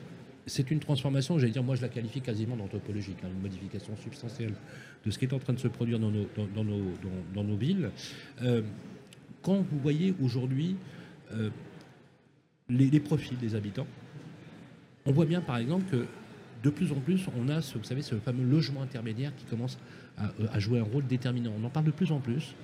c'est 0.46 0.70
une 0.70 0.80
transformation, 0.80 1.38
j'allais 1.38 1.52
dire, 1.52 1.62
moi 1.62 1.76
je 1.76 1.82
la 1.82 1.88
qualifie 1.88 2.20
quasiment 2.20 2.56
d'anthropologique, 2.56 3.18
hein, 3.24 3.28
une 3.32 3.40
modification 3.40 3.96
substantielle 3.96 4.54
de 5.04 5.10
ce 5.10 5.18
qui 5.18 5.24
est 5.24 5.32
en 5.32 5.38
train 5.38 5.52
de 5.52 5.58
se 5.58 5.68
produire 5.68 5.98
dans 5.98 6.10
nos, 6.10 6.26
dans, 6.54 6.64
nos, 6.64 6.82
dans, 7.34 7.44
nos 7.44 7.56
villes. 7.56 7.90
Euh, 8.42 8.62
quand 9.42 9.56
vous 9.56 9.78
voyez 9.78 10.14
aujourd'hui 10.22 10.76
euh, 11.32 11.50
les, 12.68 13.00
profils 13.00 13.36
des 13.38 13.54
habitants, 13.54 13.86
on 15.06 15.12
voit 15.12 15.26
bien 15.26 15.40
par 15.40 15.56
exemple 15.56 15.84
que 15.90 16.06
de 16.62 16.70
plus 16.70 16.92
en 16.92 17.00
plus, 17.00 17.26
on 17.38 17.48
a, 17.48 17.62
ce, 17.62 17.78
vous 17.78 17.84
savez, 17.84 18.02
ce 18.02 18.16
fameux 18.16 18.44
logement 18.44 18.82
intermédiaire 18.82 19.34
qui 19.34 19.44
commence 19.46 19.78
à, 20.18 20.58
jouer 20.58 20.78
un 20.80 20.84
rôle 20.84 21.06
déterminant. 21.06 21.52
On 21.58 21.64
en 21.64 21.70
parle 21.70 21.86
de 21.86 21.90
plus 21.90 22.12
en 22.12 22.20
plus. 22.20 22.54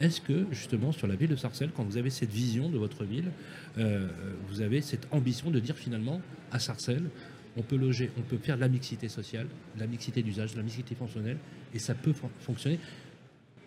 Est-ce 0.00 0.20
que, 0.20 0.46
justement, 0.52 0.92
sur 0.92 1.06
la 1.06 1.16
ville 1.16 1.30
de 1.30 1.36
Sarcelles, 1.36 1.70
quand 1.74 1.82
vous 1.82 1.96
avez 1.96 2.10
cette 2.10 2.30
vision 2.30 2.68
de 2.68 2.78
votre 2.78 3.04
ville, 3.04 3.30
vous 3.76 4.60
avez 4.60 4.80
cette 4.80 5.08
ambition 5.10 5.50
de 5.50 5.58
dire 5.58 5.76
finalement, 5.76 6.20
à 6.52 6.60
Sarcelles, 6.60 7.10
on 7.58 7.62
peut 7.62 7.76
loger, 7.76 8.10
on 8.16 8.22
peut 8.22 8.38
faire 8.38 8.56
de 8.56 8.60
la 8.60 8.68
mixité 8.68 9.08
sociale, 9.08 9.48
de 9.74 9.80
la 9.80 9.86
mixité 9.86 10.22
d'usage, 10.22 10.52
de 10.52 10.58
la 10.58 10.62
mixité 10.62 10.94
fonctionnelle, 10.94 11.38
et 11.74 11.78
ça 11.78 11.94
peut 11.94 12.14
fonctionner. 12.40 12.78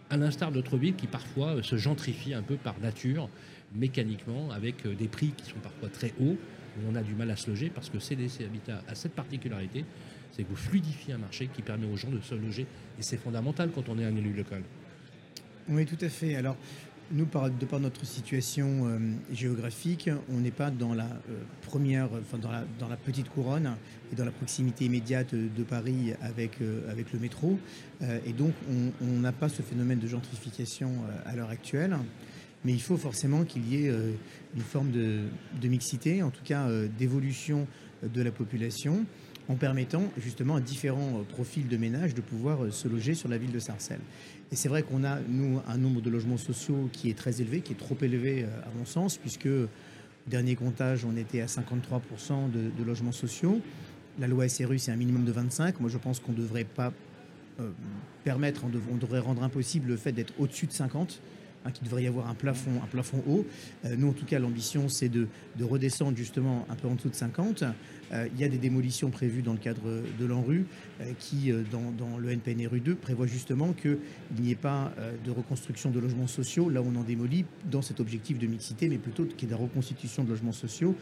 À 0.09 0.17
l'instar 0.17 0.51
d'autres 0.51 0.77
villes 0.77 0.95
qui 0.95 1.07
parfois 1.07 1.57
euh, 1.57 1.61
se 1.61 1.77
gentrifient 1.77 2.33
un 2.33 2.41
peu 2.41 2.55
par 2.55 2.79
nature, 2.79 3.29
mécaniquement, 3.75 4.51
avec 4.51 4.85
euh, 4.85 4.95
des 4.95 5.07
prix 5.07 5.33
qui 5.35 5.49
sont 5.49 5.59
parfois 5.61 5.89
très 5.89 6.13
hauts, 6.19 6.37
où 6.77 6.89
on 6.89 6.95
a 6.95 7.01
du 7.01 7.13
mal 7.15 7.29
à 7.31 7.35
se 7.35 7.49
loger, 7.49 7.69
parce 7.69 7.89
que 7.89 7.99
CDC 7.99 8.45
Habitat 8.45 8.81
a 8.87 8.95
cette 8.95 9.13
particularité, 9.13 9.83
c'est 10.31 10.43
que 10.43 10.49
vous 10.49 10.55
fluidifiez 10.55 11.13
un 11.13 11.17
marché 11.17 11.49
qui 11.53 11.61
permet 11.61 11.87
aux 11.87 11.97
gens 11.97 12.09
de 12.09 12.21
se 12.21 12.35
loger, 12.35 12.65
et 12.97 13.01
c'est 13.01 13.17
fondamental 13.17 13.71
quand 13.75 13.89
on 13.89 13.99
est 13.99 14.05
un 14.05 14.15
élu 14.15 14.33
local. 14.33 14.63
Oui, 15.69 15.85
tout 15.85 15.97
à 16.01 16.09
fait. 16.09 16.35
Alors, 16.35 16.57
nous, 17.11 17.25
de 17.25 17.65
par 17.65 17.79
notre 17.79 18.05
situation 18.05 18.87
euh, 18.87 18.97
géographique, 19.33 20.09
on 20.29 20.39
n'est 20.39 20.51
pas 20.51 20.71
dans 20.71 20.93
la 20.93 21.05
euh, 21.05 21.43
première, 21.61 22.09
petite 23.05 23.29
couronne 23.29 23.75
et 24.11 24.15
dans 24.15 24.25
la 24.25 24.31
proximité 24.31 24.85
immédiate 24.85 25.35
de 25.35 25.63
Paris 25.63 26.13
avec, 26.21 26.61
euh, 26.61 26.81
le 27.13 27.19
métro. 27.19 27.59
et 28.25 28.33
donc, 28.33 28.53
on 29.01 29.19
n'a 29.19 29.31
pas 29.31 29.49
ce 29.49 29.61
phénomène 29.61 29.99
de 29.99 30.07
gentrification 30.07 30.91
à 31.25 31.35
l'heure 31.35 31.49
actuelle. 31.49 31.97
Mais 32.63 32.73
il 32.73 32.81
faut 32.81 32.97
forcément 32.97 33.43
qu'il 33.43 33.67
y 33.67 33.85
ait 33.85 33.91
une 34.55 34.61
forme 34.61 34.91
de, 34.91 35.67
mixité, 35.67 36.23
en 36.23 36.29
tout 36.29 36.43
cas 36.43 36.67
d'évolution 36.97 37.67
de 38.03 38.21
la 38.21 38.31
population, 38.31 39.05
en 39.49 39.55
permettant 39.55 40.03
justement 40.17 40.55
à 40.55 40.61
différents 40.61 41.23
profils 41.29 41.67
de 41.67 41.77
ménages 41.77 42.13
de 42.13 42.21
pouvoir 42.21 42.71
se 42.71 42.87
loger 42.87 43.15
sur 43.15 43.29
la 43.29 43.37
ville 43.37 43.51
de 43.51 43.59
Sarcelles. 43.59 44.01
Et 44.51 44.55
c'est 44.55 44.69
vrai 44.69 44.83
qu'on 44.83 45.03
a, 45.03 45.19
nous, 45.27 45.61
un 45.67 45.77
nombre 45.77 46.01
de 46.01 46.09
logements 46.09 46.37
sociaux 46.37 46.89
qui 46.91 47.09
est 47.09 47.17
très 47.17 47.41
élevé, 47.41 47.61
qui 47.61 47.73
est 47.73 47.77
trop 47.77 47.97
élevé 48.01 48.43
euh, 48.43 48.47
à 48.65 48.77
mon 48.77 48.85
sens, 48.85 49.17
puisque, 49.17 49.49
dernier 50.27 50.55
comptage, 50.55 51.05
on 51.05 51.15
était 51.15 51.41
à 51.41 51.45
53% 51.45 52.51
de, 52.51 52.83
logements 52.83 53.11
sociaux. 53.11 53.61
La 54.19 54.27
loi 54.27 54.47
SRU, 54.49 54.77
c'est 54.77 54.91
un 54.91 54.97
minimum 54.97 55.23
de 55.23 55.31
25. 55.31 55.79
Moi, 55.79 55.89
je 55.89 55.97
pense 55.97 56.19
qu'on 56.19 56.33
ne 56.33 56.37
devrait 56.37 56.65
pas 56.65 56.93
permettre, 58.23 58.63
on, 58.65 58.97
devrait 58.97 59.19
rendre 59.19 59.43
impossible 59.43 59.89
le 59.89 59.97
fait 59.97 60.11
d'être 60.11 60.33
au-dessus 60.39 60.67
de 60.67 60.71
50. 60.71 61.21
Hein, 61.63 61.71
qu'il 61.71 61.83
devrait 61.83 62.03
y 62.03 62.07
avoir 62.07 62.27
un 62.27 62.33
plafond, 62.33 62.71
un 62.83 62.87
plafond 62.87 63.23
haut. 63.27 63.45
nous, 63.97 64.09
en 64.09 64.13
tout 64.13 64.25
cas, 64.25 64.39
l'ambition, 64.39 64.89
c'est 64.89 65.09
de, 65.09 65.27
redescendre 65.61 66.17
justement 66.17 66.65
un 66.69 66.75
peu 66.75 66.87
en 66.87 66.95
dessous 66.95 67.09
de 67.09 67.15
50. 67.15 67.63
Euh, 68.13 68.27
il 68.33 68.39
y 68.39 68.43
a 68.43 68.49
des 68.49 68.57
démolitions 68.57 69.09
prévues 69.09 69.41
dans 69.41 69.53
le 69.53 69.59
cadre 69.59 70.03
de 70.19 70.25
l'ANRU 70.25 70.65
euh, 70.99 71.11
qui, 71.17 71.51
euh, 71.51 71.63
dans, 71.71 72.17
le 72.17 72.31
NPNRU 72.31 72.81
2, 72.81 72.95
prévoit 72.95 73.27
justement 73.27 73.73
qu'il 73.73 73.99
n'y 74.39 74.51
ait 74.51 74.55
pas 74.55 74.91
de 75.23 75.31
reconstruction 75.31 75.91
de 75.91 75.99
logements 75.99 76.27
sociaux 76.27 76.69
là 76.69 76.81
où 76.81 76.91
on 76.93 76.99
en 76.99 77.03
démolit 77.03 77.45
dans 77.69 77.81
cet 77.81 77.99
objectif 77.99 78.37
de 78.37 78.47
mixité, 78.47 78.89
mais 78.89 78.97
plutôt 78.97 79.25
qu'il 79.25 79.41
y 79.41 79.43
ait 79.43 79.47
de 79.47 79.51
la 79.51 79.57
reconstitution 79.57 80.23
de 80.23 80.29
logements 80.29 80.51
sociaux 80.51 80.95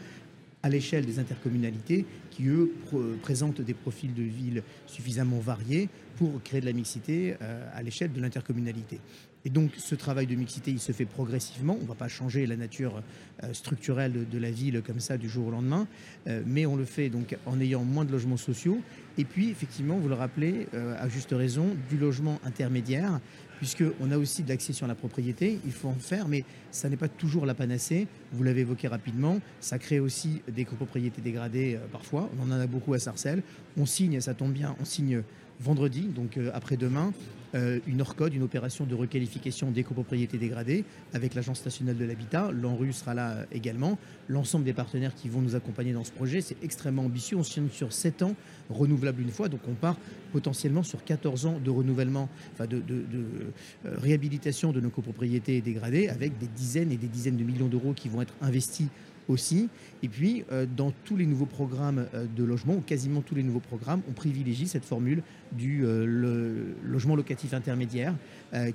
à 0.62 0.69
l'échelle 0.69 1.06
des 1.06 1.19
intercommunalités 1.19 2.06
qui, 2.32 2.48
eux, 2.48 2.74
présentent 3.22 3.62
des 3.62 3.74
profils 3.74 4.13
de 4.13 4.24
villes 4.24 4.63
suffisamment 4.88 5.39
variés 5.39 5.89
pour 6.17 6.41
créer 6.43 6.62
de 6.62 6.65
la 6.65 6.74
mixité 6.74 7.36
à 7.74 7.82
l'échelle 7.82 8.12
de 8.12 8.19
l'intercommunalité. 8.19 9.00
Et 9.45 9.50
donc 9.50 9.72
ce 9.78 9.95
travail 9.95 10.28
de 10.28 10.36
mixité, 10.36 10.72
il 10.72 10.80
se 10.80 10.91
fait 10.91 11.06
progressivement. 11.06 11.78
On 11.80 11.84
ne 11.84 11.88
va 11.88 11.95
pas 11.95 12.08
changer 12.08 12.45
la 12.45 12.58
nature 12.58 13.02
euh, 13.43 13.54
structurelle 13.54 14.28
de, 14.30 14.38
la 14.38 14.52
ville 14.52 14.82
comme 14.86 15.00
ça 15.00 15.17
du 15.17 15.30
jour 15.30 15.48
au 15.48 15.52
lendemain, 15.52 15.88
euh, 16.28 16.41
mais 16.45 16.65
on 16.65 16.76
le 16.76 16.86
fait 16.86 17.10
donc 17.10 17.38
en 17.45 17.60
ayant 17.60 17.84
moins 17.84 18.06
de 18.06 18.12
logements 18.12 18.38
sociaux. 18.38 18.82
Et 19.17 19.24
puis 19.24 19.50
effectivement, 19.50 19.98
vous 19.98 20.10
le 20.10 20.15
rappelez 20.15 20.67
euh, 20.74 20.95
à 21.00 21.08
juste 21.08 21.32
raison, 21.32 21.76
du 21.89 21.98
logement 21.98 22.39
intermédiaire, 22.43 23.19
puisqu'on 23.60 24.12
a 24.12 24.17
aussi 24.17 24.41
de 24.41 24.50
l'accession 24.50 24.86
à 24.86 24.89
la 24.89 24.95
propriété. 24.95 25.60
Il 25.65 25.72
faut 25.72 25.89
en 25.89 25.93
faire, 25.93 26.28
mais 26.28 26.43
ça 26.72 26.89
n'est 26.89 26.98
pas 26.98 27.08
toujours 27.08 27.45
la 27.45 27.54
panacée. 27.54 28.08
Vous 28.34 28.43
l'avez 28.43 28.62
évoqué 28.62 28.88
rapidement. 28.88 29.39
Ça 29.60 29.78
crée 29.78 30.00
aussi 30.00 30.41
des 30.48 30.65
copropriétés 30.65 31.22
dégradées 31.22 31.78
parfois. 31.91 32.30
On 32.39 32.52
en 32.52 32.60
a 32.60 32.65
beaucoup 32.65 32.93
à 32.93 33.00
Sarcelles. 33.00 33.43
On 33.78 33.86
signe, 33.86 34.19
ça 34.22 34.34
tombe 34.34 34.54
bien, 34.54 34.76
on 34.80 34.86
signe 34.86 35.24
vendredi, 35.60 36.04
donc 36.04 36.39
après-demain, 36.54 37.12
euh, 37.56 37.80
une 37.88 38.02
ORCOD, 38.02 38.34
une 38.34 38.43
opération 38.43 38.86
de 38.86 38.93
requalification 38.93 39.72
des 39.72 39.84
copropriétés 39.84 40.38
dégradées 40.38 40.86
avec 41.13 41.34
l'Agence 41.34 41.65
nationale 41.65 41.98
de 41.98 42.06
l'habitat. 42.06 42.52
L'ANRU 42.52 42.93
sera 42.93 43.15
là 43.15 43.32
euh, 43.32 43.45
également. 43.52 43.98
L'ensemble 44.28 44.65
des 44.65 44.74
partenaires 44.74 45.15
qui 45.15 45.30
vont 45.30 45.41
nous 45.41 45.56
accompagner 45.56 45.91
dans 45.91 46.04
ce 46.04 46.12
projet, 46.12 46.41
c'est 46.41 46.58
extrêmement 46.63 47.06
ambitieux. 47.06 47.38
On 47.38 47.43
signe 47.43 47.69
sur 47.69 47.91
7 47.91 48.22
ans, 48.22 48.36
renouvelable 48.69 49.22
une 49.24 49.32
fois, 49.32 49.50
donc 49.50 49.62
on 49.67 49.74
part 49.74 49.98
potentiellement 50.32 50.84
sur 50.84 51.04
14 51.04 51.48
ans 51.48 51.60
de 51.63 51.72
renouvellement, 51.72 52.30
enfin 52.54 52.67
de, 52.67 52.84
euh, 52.88 53.52
réhabilitation 53.84 54.72
de 54.72 54.80
nos 54.80 54.91
copropriétés 54.91 55.60
dégradées 55.62 56.08
avec 56.08 56.38
des 56.38 56.48
dizaines 56.48 56.91
et 56.91 56.98
des 56.98 57.08
dizaines 57.08 57.38
de 57.38 57.43
millions 57.43 57.67
d'euros 57.67 57.93
qui 57.93 58.10
vont 58.10 58.22
être 58.22 58.36
investis 58.41 58.89
aussi. 59.30 59.70
Et 60.04 60.10
puis, 60.10 60.44
euh, 60.52 60.65
dans 60.65 60.92
tous 61.06 61.15
les 61.15 61.26
nouveaux 61.26 61.46
programmes 61.46 62.08
euh, 62.13 62.26
de 62.36 62.44
logement, 62.44 62.76
ou 62.76 62.82
quasiment 62.82 63.22
tous 63.22 63.36
les 63.36 63.44
nouveaux 63.44 63.60
programmes, 63.60 64.02
on 64.10 64.13
privilégie 64.13 64.68
cette 64.68 64.86
formule 64.86 65.24
du 65.52 65.86
euh, 65.86 66.74
logement 66.84 67.15
locatif 67.15 67.54
intermédiaire, 67.54 68.13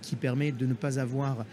qui 0.00 0.14
permet 0.14 0.52
de 0.52 0.66
ne 0.66 0.74
pas 0.74 1.00
avoir 1.00 1.44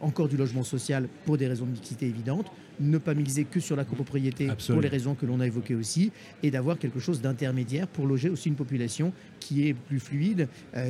encore 0.00 0.28
du 0.28 0.36
logement 0.36 0.62
social 0.62 1.08
pour 1.24 1.36
des 1.36 1.48
raisons 1.48 1.66
de 1.66 1.72
mixité 1.72 2.06
évidentes, 2.06 2.46
ne 2.80 2.98
pas 2.98 3.14
miser 3.14 3.44
que 3.44 3.60
sur 3.60 3.76
la 3.76 3.84
copropriété 3.84 4.48
pour 4.66 4.80
les 4.80 4.88
raisons 4.88 5.14
que 5.14 5.26
l'on 5.26 5.40
a 5.40 5.46
évoquées 5.46 5.74
aussi, 5.74 6.12
et 6.42 6.50
d'avoir 6.50 6.78
quelque 6.78 7.00
chose 7.00 7.20
d'intermédiaire 7.20 7.86
pour 7.86 8.06
loger 8.06 8.28
aussi 8.28 8.48
une 8.48 8.54
population 8.54 9.12
qui 9.40 9.68
est 9.68 9.74
plus 9.74 10.00
fluide, 10.00 10.48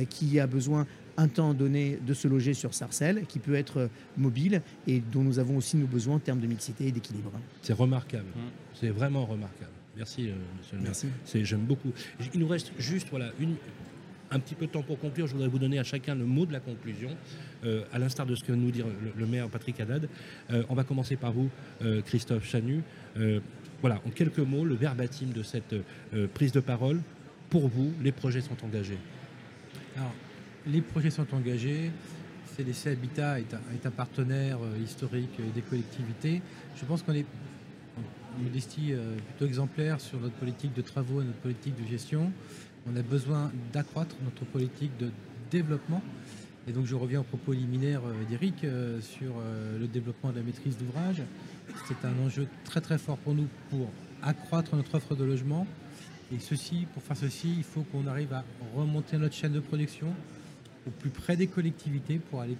qui 0.09 0.39
a 0.39 0.47
besoin 0.47 0.85
un 1.17 1.27
temps 1.27 1.53
donné 1.53 1.97
de 2.05 2.13
se 2.13 2.27
loger 2.27 2.53
sur 2.53 2.73
Sarcelles, 2.73 3.25
qui 3.27 3.39
peut 3.39 3.55
être 3.55 3.89
mobile 4.17 4.61
et 4.87 5.01
dont 5.11 5.23
nous 5.23 5.39
avons 5.39 5.57
aussi 5.57 5.77
nos 5.77 5.87
besoins 5.87 6.15
en 6.15 6.19
termes 6.19 6.39
de 6.39 6.47
mixité 6.47 6.87
et 6.87 6.91
d'équilibre. 6.91 7.31
C'est 7.61 7.73
remarquable, 7.73 8.27
mmh. 8.35 8.39
c'est 8.73 8.89
vraiment 8.89 9.25
remarquable. 9.25 9.71
Merci, 9.97 10.29
euh, 10.29 10.33
monsieur 10.57 10.77
le 10.77 10.83
maire. 10.83 10.91
Merci. 10.91 11.45
J'aime 11.45 11.61
beaucoup. 11.61 11.91
Il 12.33 12.39
nous 12.39 12.47
reste 12.47 12.71
juste 12.77 13.07
voilà, 13.09 13.31
une, 13.39 13.55
un 14.35 14.39
petit 14.39 14.55
peu 14.55 14.67
de 14.67 14.71
temps 14.71 14.83
pour 14.83 14.99
conclure. 14.99 15.27
Je 15.27 15.33
voudrais 15.33 15.47
vous 15.47 15.59
donner 15.59 15.79
à 15.79 15.83
chacun 15.83 16.15
le 16.15 16.25
mot 16.25 16.45
de 16.45 16.53
la 16.53 16.59
conclusion, 16.59 17.09
euh, 17.63 17.83
à 17.93 17.99
l'instar 17.99 18.25
de 18.25 18.35
ce 18.35 18.43
que 18.43 18.51
nous 18.51 18.71
dit 18.71 18.83
le, 19.17 19.25
maire 19.25 19.47
Patrick 19.49 19.79
Haddad. 19.79 20.07
Euh, 20.51 20.63
on 20.69 20.75
va 20.75 20.83
commencer 20.83 21.15
par 21.15 21.31
vous, 21.31 21.49
Christophe 22.05 22.45
Chanu. 22.45 22.83
voilà, 23.81 24.01
en 24.05 24.09
quelques 24.09 24.39
mots, 24.39 24.65
le 24.65 24.75
verbatim 24.75 25.27
de 25.33 25.43
cette 25.43 25.75
prise 26.33 26.51
de 26.51 26.59
parole. 26.59 27.01
Pour 27.49 27.67
vous, 27.67 27.93
les 28.03 28.11
projets 28.11 28.41
sont 28.41 28.57
engagés. 28.63 28.97
Alors, 29.95 30.13
les 30.67 30.81
projets 30.81 31.11
sont 31.11 31.27
engagés. 31.33 31.91
CDC 32.55 32.87
Habitat 32.87 33.39
est 33.39 33.85
un, 33.85 33.91
partenaire 33.91 34.59
euh, 34.63 34.77
historique 34.81 35.39
des 35.53 35.61
collectivités. 35.61 36.41
Je 36.77 36.85
pense 36.85 37.03
qu'on 37.03 37.13
est 37.13 37.25
modestie 38.41 38.93
euh, 38.93 39.17
plutôt 39.17 39.45
exemplaire 39.45 39.99
sur 39.99 40.19
notre 40.19 40.35
politique 40.35 40.73
de 40.73 40.81
travaux 40.81 41.21
et 41.21 41.25
notre 41.25 41.39
politique 41.39 41.75
de 41.81 41.87
gestion. 41.87 42.31
On 42.91 42.95
a 42.95 43.01
besoin 43.01 43.51
d'accroître 43.73 44.15
notre 44.23 44.45
politique 44.45 44.91
de 44.99 45.09
développement. 45.51 46.01
Et 46.67 46.71
donc 46.71 46.85
je 46.85 46.95
reviens 46.95 47.21
au 47.21 47.23
propos 47.23 47.53
liminaire 47.53 48.01
euh, 48.05 48.23
d'Éric 48.29 48.65
sur 49.01 49.33
le 49.79 49.87
développement 49.87 50.31
de 50.31 50.37
la 50.37 50.43
maîtrise 50.43 50.77
d'ouvrage. 50.77 51.21
C'est 51.87 52.05
un 52.05 52.17
enjeu 52.25 52.47
très 52.63 52.81
très 52.81 52.97
fort 52.97 53.17
pour 53.17 53.33
nous 53.33 53.47
pour 53.69 53.89
accroître 54.23 54.75
notre 54.75 54.95
offre 54.95 55.15
de 55.15 55.23
logement. 55.23 55.67
Et 56.33 56.39
ceci, 56.39 56.87
pour 56.93 57.03
faire 57.03 57.17
ceci, 57.17 57.53
il 57.57 57.63
faut 57.63 57.81
qu'on 57.83 58.07
arrive 58.07 58.33
à 58.33 58.43
remonter 58.75 59.17
notre 59.17 59.35
chaîne 59.35 59.53
de 59.53 59.59
production, 59.59 60.07
au 60.87 60.89
plus 60.89 61.11
près 61.11 61.35
des 61.35 61.47
collectivités 61.47 62.17
pour 62.17 62.41
aller 62.41 62.57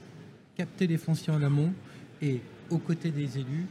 capter 0.55 0.87
les 0.87 0.97
fonciers 0.97 1.33
en 1.33 1.41
amont 1.41 1.73
et 2.21 2.41
aux 2.69 2.77
côtés 2.77 3.11
des 3.11 3.37
élus 3.37 3.65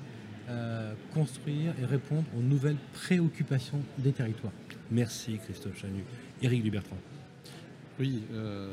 euh, 0.49 0.93
construire 1.13 1.73
et 1.81 1.87
répondre 1.87 2.25
aux 2.37 2.43
nouvelles 2.43 2.77
préoccupations 2.93 3.81
des 3.99 4.13
territoires. 4.13 4.53
Merci 4.91 5.39
Christophe 5.39 5.81
Chanu. 5.81 6.05
Éric 6.45 6.63
Dubertrand. 6.63 6.99
Oui, 7.99 8.21
euh, 8.35 8.69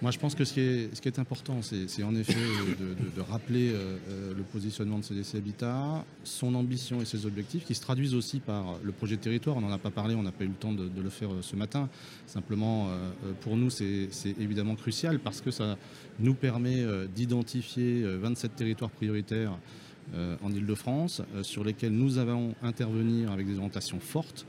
moi, 0.00 0.10
je 0.10 0.18
pense 0.18 0.34
que 0.34 0.44
ce 0.44 0.52
qui 0.52 0.60
est, 1.08 1.18
important, 1.20 1.60
c'est 1.62 2.02
en 2.02 2.16
effet 2.16 2.34
de, 2.34 3.20
rappeler 3.20 3.70
euh, 3.70 3.96
euh, 4.08 4.34
le 4.36 4.42
positionnement 4.42 4.98
de 4.98 5.04
CDC 5.04 5.36
Habitat, 5.36 6.04
son 6.24 6.56
ambition 6.56 7.00
et 7.00 7.04
ses 7.04 7.26
objectifs, 7.26 7.64
qui 7.64 7.76
se 7.76 7.80
traduisent 7.80 8.16
aussi 8.16 8.40
par 8.40 8.78
le 8.82 8.90
projet 8.90 9.14
de 9.14 9.20
territoire. 9.20 9.56
On 9.56 9.60
n'en 9.60 9.70
a 9.70 9.78
pas 9.78 9.90
parlé, 9.90 10.16
on 10.16 10.24
n'a 10.24 10.32
pas 10.32 10.42
eu 10.42 10.48
le 10.48 10.54
temps 10.54 10.72
de, 10.72 10.90
le 11.00 11.10
faire 11.10 11.28
ce 11.42 11.54
matin. 11.54 11.88
Simplement, 12.26 12.88
pour 13.42 13.56
nous, 13.56 13.70
c'est 13.70 14.08
évidemment 14.40 14.74
crucial 14.74 15.20
parce 15.20 15.40
que 15.40 15.52
ça 15.52 15.76
nous 16.18 16.34
permet 16.34 16.84
d'identifier 17.14 18.02
27 18.02 18.56
territoires 18.56 18.90
prioritaires 18.90 19.56
en 20.16 20.52
Ile-de-France 20.52 21.22
sur 21.42 21.62
lesquels 21.62 21.92
nous 21.92 22.18
allons 22.18 22.56
intervenir 22.62 23.30
avec 23.30 23.46
des 23.46 23.54
orientations 23.54 24.00
fortes 24.00 24.46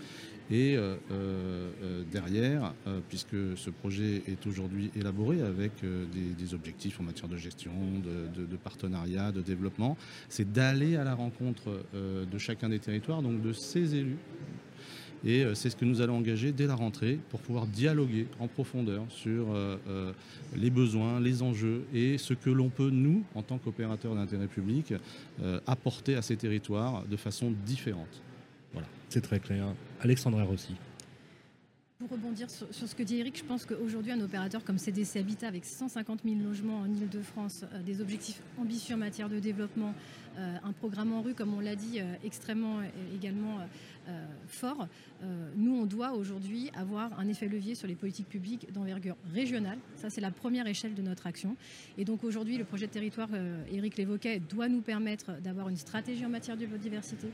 et 0.52 0.76
euh, 0.76 0.96
euh, 1.12 1.70
euh, 1.84 2.04
derrière, 2.12 2.74
puisque 3.10 3.36
ce 3.56 3.70
projet 3.70 4.24
est 4.28 4.46
aujourd'hui 4.46 4.92
élaboré 4.96 5.42
avec 5.42 5.72
des, 5.84 6.54
objectifs 6.54 7.00
en 7.00 7.04
matière 7.04 7.30
de 7.30 7.38
gestion, 7.38 7.72
de, 8.04 8.58
partenariat, 8.58 9.32
de 9.32 9.42
développement, 9.42 9.98
c'est 10.30 10.52
d'aller 10.52 10.96
à 10.98 11.04
la 11.04 11.16
rencontre 11.16 11.84
de 11.94 12.38
chacun 12.38 12.70
des 12.70 12.80
territoires, 12.80 13.22
donc 13.22 13.42
de 13.42 13.54
ces 13.54 13.96
élus. 13.96 14.18
Et 15.26 15.46
c'est 15.54 15.70
ce 15.70 15.76
que 15.76 15.86
nous 15.86 16.02
allons 16.02 16.18
engager 16.18 16.52
dès 16.52 16.68
la 16.68 16.76
rentrée 16.76 17.18
pour 17.30 17.40
pouvoir 17.40 17.66
dialoguer 17.66 18.28
en 18.40 18.48
profondeur 18.48 19.06
sur 19.10 19.48
les 20.56 20.70
besoins, 20.70 21.20
les 21.20 21.42
enjeux 21.42 21.86
et 21.94 22.18
ce 22.18 22.34
que 22.34 22.50
l'on 22.50 22.70
peut, 22.70 22.90
nous, 22.90 23.24
en 23.34 23.42
tant 23.42 23.58
qu'opérateurs 23.58 24.16
d'intérêt 24.16 24.48
public, 24.48 24.94
apporter 25.66 26.16
à 26.16 26.22
ces 26.22 26.36
territoires 26.36 27.06
de 27.06 27.16
façon 27.16 27.54
différente. 27.66 28.22
C'est 29.14 29.22
très 29.22 29.40
clair. 29.40 29.66
Alexandra 30.02 30.42
Rossi. 30.42 30.74
Pour 32.00 32.10
rebondir 32.10 32.50
sur, 32.50 32.66
ce 32.72 32.96
que 32.96 33.04
dit 33.04 33.20
Eric, 33.20 33.38
je 33.38 33.44
pense 33.44 33.64
qu'aujourd'hui, 33.64 34.12
un 34.12 34.20
opérateur 34.22 34.64
comme 34.64 34.80
CDC 34.80 35.18
Habitat, 35.18 35.48
avec 35.48 35.66
150 35.66 36.22
000 36.26 36.38
logements 36.44 36.80
en 36.80 36.88
Ile-de-France, 36.88 37.64
euh, 37.74 37.84
des 37.84 38.02
objectifs 38.02 38.42
ambitieux 38.60 38.96
en 38.96 38.98
matière 38.98 39.30
de 39.30 39.38
développement, 39.38 39.94
un 40.38 40.72
programme 40.74 41.14
en 41.14 41.22
rue, 41.22 41.34
comme 41.34 41.54
on 41.54 41.60
l'a 41.60 41.76
dit, 41.76 42.00
euh, 42.00 42.14
extrêmement 42.24 42.80
également 43.16 43.60
fort, 44.48 44.88
nous, 45.56 45.78
on 45.78 45.86
doit 45.86 46.12
aujourd'hui 46.12 46.70
avoir 46.76 47.18
un 47.18 47.30
effet 47.30 47.48
levier 47.48 47.74
sur 47.74 47.88
les 47.88 47.96
politiques 47.96 48.28
publiques 48.28 48.68
d'envergure 48.74 49.16
régionale. 49.34 49.78
Ça, 49.96 50.10
c'est 50.10 50.20
la 50.20 50.30
première 50.30 50.68
échelle 50.68 50.94
de 50.94 51.02
notre 51.02 51.26
action. 51.26 51.56
Et 51.98 52.04
donc 52.04 52.26
aujourd'hui, 52.26 52.58
le 52.58 52.66
projet 52.66 52.88
de 52.88 52.92
territoire, 52.92 53.30
Eric 53.72 53.96
l'évoquait, 53.96 54.40
doit 54.40 54.68
nous 54.68 54.82
permettre 54.82 55.40
d'avoir 55.42 55.70
une 55.70 55.78
stratégie 55.78 56.26
en 56.26 56.30
matière 56.30 56.58
de 56.58 56.66
biodiversité, 56.66 57.28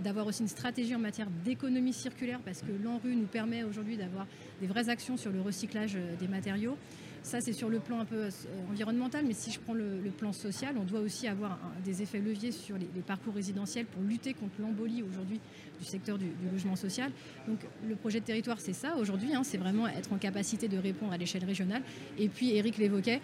d'avoir 0.00 0.26
aussi 0.26 0.42
une 0.42 0.48
stratégie 0.48 0.96
en 0.96 0.98
matière 0.98 1.28
d'économie 1.44 1.92
circulaire, 1.92 2.40
parce 2.44 2.62
que 2.62 2.72
l'ANRU 2.82 3.14
nous 3.14 3.26
permet 3.26 3.62
aujourd'hui 3.62 3.96
d'avoir 3.96 4.26
des 4.60 4.66
vraies 4.66 4.88
actions 4.88 5.16
sur 5.16 5.30
le 5.30 5.40
recyclage 5.40 5.96
des 6.18 6.26
matériaux. 6.26 6.76
Ça, 7.22 7.40
c'est 7.40 7.52
sur 7.52 7.68
le 7.68 7.78
plan 7.80 8.00
un 8.00 8.04
peu 8.04 8.16
euh, 8.16 8.30
environnemental, 8.70 9.24
mais 9.26 9.34
si 9.34 9.50
je 9.50 9.58
prends 9.60 9.74
le, 9.74 9.98
plan 10.16 10.32
social, 10.32 10.74
on 10.78 10.84
doit 10.84 11.00
aussi 11.00 11.28
avoir 11.28 11.58
des 11.84 12.02
effets 12.02 12.18
leviers 12.18 12.52
sur 12.52 12.76
les, 12.76 12.86
parcours 13.06 13.34
résidentiels 13.34 13.86
pour 13.86 14.02
lutter 14.02 14.34
contre 14.34 14.54
l'embolie 14.60 15.02
aujourd'hui 15.02 15.40
du 15.78 15.84
secteur 15.84 16.18
du, 16.18 16.26
logement 16.52 16.76
social. 16.76 17.10
Donc 17.46 17.58
le 17.86 17.94
projet 17.94 18.20
de 18.20 18.24
territoire, 18.24 18.60
c'est 18.60 18.72
ça 18.72 18.96
aujourd'hui, 18.96 19.34
hein, 19.34 19.42
c'est 19.44 19.58
vraiment 19.58 19.86
être 19.86 20.12
en 20.12 20.18
capacité 20.18 20.68
de 20.68 20.76
répondre 20.78 21.12
à 21.12 21.16
l'échelle 21.16 21.44
régionale. 21.44 21.82
Et 22.18 22.28
puis, 22.28 22.54
Eric 22.56 22.78
l'évoquait, 22.78 23.20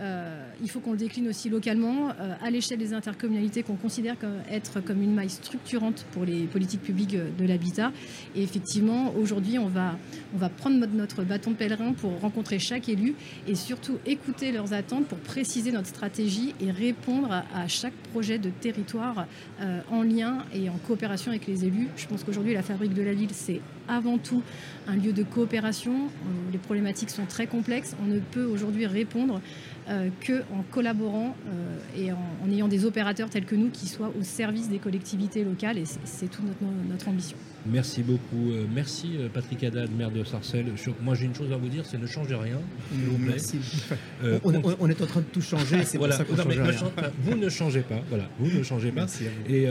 euh, 0.00 0.48
il 0.62 0.70
faut 0.70 0.80
qu'on 0.80 0.92
le 0.92 0.98
décline 0.98 1.28
aussi 1.28 1.48
localement, 1.48 2.10
euh, 2.10 2.34
à 2.40 2.50
l'échelle 2.50 2.78
des 2.78 2.94
intercommunalités 2.94 3.62
qu'on 3.62 3.76
considère 3.76 4.18
comme, 4.18 4.38
être 4.50 4.80
comme 4.80 5.02
une 5.02 5.14
maille 5.14 5.30
structurante 5.30 6.06
pour 6.12 6.24
les 6.24 6.44
politiques 6.44 6.82
publiques 6.82 7.16
de 7.16 7.44
l'habitat. 7.44 7.92
Et 8.34 8.42
effectivement, 8.42 9.14
aujourd'hui, 9.16 9.58
on 9.58 9.68
va, 9.68 9.96
prendre 10.56 10.86
notre 10.86 11.24
bâton 11.24 11.52
pèlerin 11.52 11.92
pour 11.92 12.18
rencontrer 12.20 12.58
chaque 12.58 12.88
élu 12.88 13.14
et 13.48 13.54
surtout 13.54 13.98
écouter 14.04 14.52
leurs 14.52 14.74
attentes 14.74 15.06
pour 15.06 15.18
préciser 15.18 15.72
notre 15.72 15.88
stratégie 15.88 16.54
et 16.60 16.70
répondre 16.70 17.32
à, 17.32 17.66
chaque 17.66 17.94
projet 18.12 18.38
de 18.38 18.50
territoire 18.50 19.26
euh, 19.60 19.80
en 19.90 20.02
lien 20.02 20.44
et 20.54 20.68
en 20.68 20.76
coopération 20.86 21.30
avec 21.30 21.46
les 21.46 21.64
élus. 21.64 21.88
Je 21.96 22.06
pense 22.06 22.24
qu'aujourd'hui, 22.24 22.54
la 22.54 22.62
fabrique 22.62 22.94
de 22.94 23.02
la 23.02 23.14
ville, 23.14 23.30
c'est 23.32 23.60
avant 23.88 24.18
tout 24.18 24.42
un 24.86 24.96
lieu 24.96 25.12
de 25.12 25.22
coopération. 25.22 25.92
Euh, 25.92 26.52
les 26.52 26.58
problématiques 26.58 27.10
sont 27.10 27.24
très 27.24 27.46
complexes. 27.46 27.96
On 28.02 28.06
ne 28.06 28.20
peut 28.20 28.44
aujourd'hui 28.44 28.86
répondre 28.86 29.40
qu'en 30.26 30.62
collaborant 30.70 31.34
euh, 31.48 31.78
et 31.96 32.12
en, 32.12 32.50
ayant 32.50 32.68
des 32.68 32.84
opérateurs 32.84 33.30
tels 33.30 33.44
que 33.44 33.54
nous 33.54 33.70
qui 33.70 33.86
soient 33.86 34.12
au 34.18 34.22
service 34.22 34.68
des 34.68 34.78
collectivités 34.78 35.44
locales. 35.44 35.78
Et 35.78 35.84
c'est 36.04 36.28
toute 36.28 36.44
notre, 36.88 37.08
ambition. 37.08 37.36
Merci 37.66 38.02
beaucoup. 38.02 38.52
merci 38.74 39.18
Patrick 39.32 39.64
Haddad, 39.64 39.90
maire 39.96 40.10
de 40.10 40.24
Sarcelles. 40.24 40.66
Moi 41.02 41.14
j'ai 41.14 41.26
une 41.26 41.34
chose 41.34 41.52
à 41.52 41.56
vous 41.56 41.68
dire, 41.68 41.84
c'est 41.86 41.98
ne 41.98 42.06
changez 42.06 42.34
rien. 42.34 42.58
Merci. 43.20 43.58
on, 44.44 44.52
est 44.88 45.02
en 45.02 45.06
train 45.06 45.20
de 45.20 45.26
tout 45.32 45.40
changer, 45.40 45.84
c'est 45.84 45.98
voilà. 45.98 46.16
pour 46.16 46.36
ça 46.36 46.44
qu'on 46.44 46.50
change 46.50 46.92
Vous 47.22 47.36
ne 47.36 47.48
changez 47.48 47.80
pas. 47.80 48.00
Voilà, 48.08 48.28
vous 48.38 48.58
ne 48.58 48.62
changez 48.62 48.92
pas. 48.92 49.06
Et 49.48 49.66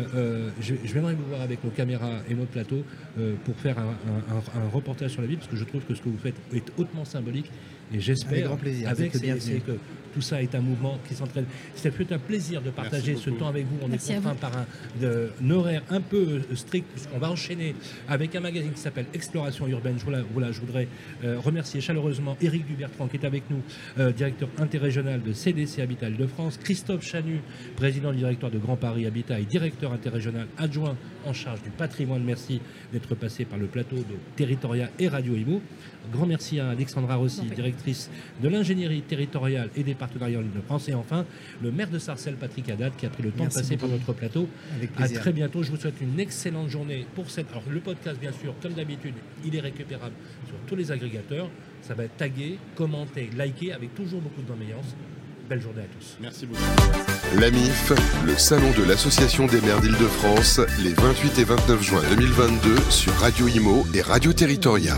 je, 0.62 0.76
je, 0.84 0.94
viendrai 0.94 1.16
vous 1.16 1.26
voir 1.26 1.42
avec 1.42 1.64
nos 1.64 1.72
caméras 1.72 2.22
et 2.30 2.34
notre 2.34 2.52
plateau 2.52 2.84
pour 3.46 3.56
faire 3.58 3.78
un, 3.80 3.96
un, 4.38 4.70
reportage 4.70 5.12
sur 5.12 5.22
la 5.22 5.28
ville, 5.28 5.38
parce 5.38 5.50
que 5.50 5.58
je 5.58 5.64
trouve 5.64 5.84
que 5.84 5.94
ce 5.94 6.02
que 6.02 6.10
vous 6.10 6.18
faites 6.18 6.36
est 6.54 6.72
hautement 6.78 7.06
symbolique. 7.06 7.52
Et 7.94 8.00
j'espère, 8.00 8.52
avec, 8.52 8.86
avec 8.86 9.12
que 9.12 9.78
tout 10.18 10.22
ça 10.22 10.42
est 10.42 10.56
un 10.56 10.62
mouvement 10.62 10.98
qui 11.08 11.14
s'entraîne. 11.14 11.46
C'est 11.76 12.12
un 12.12 12.18
plaisir 12.18 12.60
de 12.64 12.72
partager 12.72 13.16
ce 13.16 13.30
temps 13.30 13.50
avec 13.50 13.68
vous. 13.68 13.78
On 13.84 13.92
est 13.92 14.04
contraint 14.04 14.34
par 14.34 14.52
un, 14.58 15.50
horaire 15.52 15.84
un 15.92 16.02
peu 16.02 16.42
euh, 16.52 16.56
strict, 16.56 16.88
puisqu'on 16.92 17.20
va 17.20 17.30
enchaîner 17.30 17.76
avec 18.10 18.36
un 18.36 18.40
magazine 18.40 18.72
qui 18.72 18.80
s'appelle 18.80 19.06
Exploration 19.14 19.68
urbaine. 19.68 19.98
Voilà, 20.04 20.24
voilà 20.34 20.52
je 20.52 20.60
voudrais 20.60 20.88
euh, 21.24 21.40
remercier 21.40 21.82
chaleureusement 21.82 22.36
Éric 22.42 22.66
Dubertrand, 22.66 23.08
qui 23.08 23.18
est 23.18 23.26
avec 23.26 23.44
nous, 23.52 23.62
euh, 24.00 24.12
directeur 24.12 24.50
interrégional 24.58 25.22
de 25.22 25.34
CDC 25.34 25.82
Habitat 25.82 26.10
de 26.10 26.28
France, 26.28 26.58
Christophe 26.58 27.06
Chanu, 27.06 27.42
président 27.76 28.12
du 28.12 28.18
directoire 28.18 28.52
de 28.52 28.58
Grand 28.58 28.76
Paris 28.76 29.06
Habitat 29.06 29.40
et 29.40 29.46
directeur 29.46 29.94
interrégional 29.94 30.48
adjoint 30.58 30.98
en 31.26 31.34
charge 31.34 31.62
du 31.62 31.70
patrimoine. 31.70 32.24
Merci 32.24 32.60
d'être 32.92 33.14
passé 33.14 33.46
par 33.46 33.60
le 33.60 33.68
plateau 33.68 33.98
de 33.98 34.16
Territoria 34.36 34.90
et 34.98 35.08
Radio 35.08 35.36
Imo. 35.36 35.62
Grand 36.12 36.26
merci 36.26 36.60
à 36.60 36.70
Alexandra 36.70 37.16
Rossi, 37.16 37.42
directrice 37.78 38.10
de 38.42 38.50
l'ingénierie 38.50 39.02
territoriale 39.02 39.70
et 39.76 39.84
des 39.84 39.94
partenariats 39.94 40.40
en 40.40 40.42
Ile-de-France. 40.42 40.90
Et 40.90 40.94
enfin, 40.94 41.26
le 41.62 41.72
maire 41.72 41.90
de 41.90 42.00
Sarcelles, 42.00 42.36
Patrick 42.36 42.70
Haddad, 42.70 42.94
qui 42.98 43.06
a 43.06 43.10
pris 43.10 43.24
le 43.24 43.32
temps 43.32 43.46
de 43.46 43.54
passer 43.54 43.78
par 43.78 43.90
notre 43.90 44.14
plateau. 44.14 44.48
À 44.98 45.08
très 45.08 45.32
bientôt. 45.32 45.64
Je 45.64 45.72
vous 45.72 45.78
souhaite 45.78 46.02
une 46.02 46.20
excellente 46.20 46.70
journée 46.70 47.06
pour 47.16 47.30
cette. 47.30 47.50
Alors, 47.52 47.64
le 47.70 47.80
podcast, 47.80 48.20
bien 48.20 48.32
sûr, 48.32 48.54
comme 48.62 48.74
d'habitude, 48.74 49.16
il 49.46 49.56
est 49.56 49.60
récupérable 49.60 50.16
sur 50.48 50.56
tous 50.68 50.76
les 50.76 50.92
agrégateurs. 50.92 51.50
Ça 51.82 51.94
va 51.94 52.04
être 52.04 52.18
tagué, 52.18 52.58
commenté, 52.76 53.30
liké, 53.38 53.72
avec 53.72 53.96
toujours 53.96 54.22
beaucoup 54.22 54.42
de 54.42 54.48
bienveillance. 54.48 54.96
Belle 55.50 55.62
journée 55.62 55.82
à 55.82 55.98
tous. 55.98 56.18
Merci 56.20 56.46
beaucoup. 56.46 56.62
L'AMIF, 57.40 57.94
le 58.26 58.38
salon 58.38 58.70
de 58.78 58.84
l'Association 58.84 59.46
des 59.46 59.62
maires 59.62 59.80
d'Île-de-France, 59.80 60.60
les 60.84 60.94
28 60.94 61.40
et 61.40 61.44
29 61.46 61.82
juin 61.82 62.02
2022 62.10 62.76
sur 62.90 63.14
Radio 63.14 63.48
Imo 63.48 63.86
et 63.94 64.02
Radio 64.02 64.34
Territoria. 64.34 64.98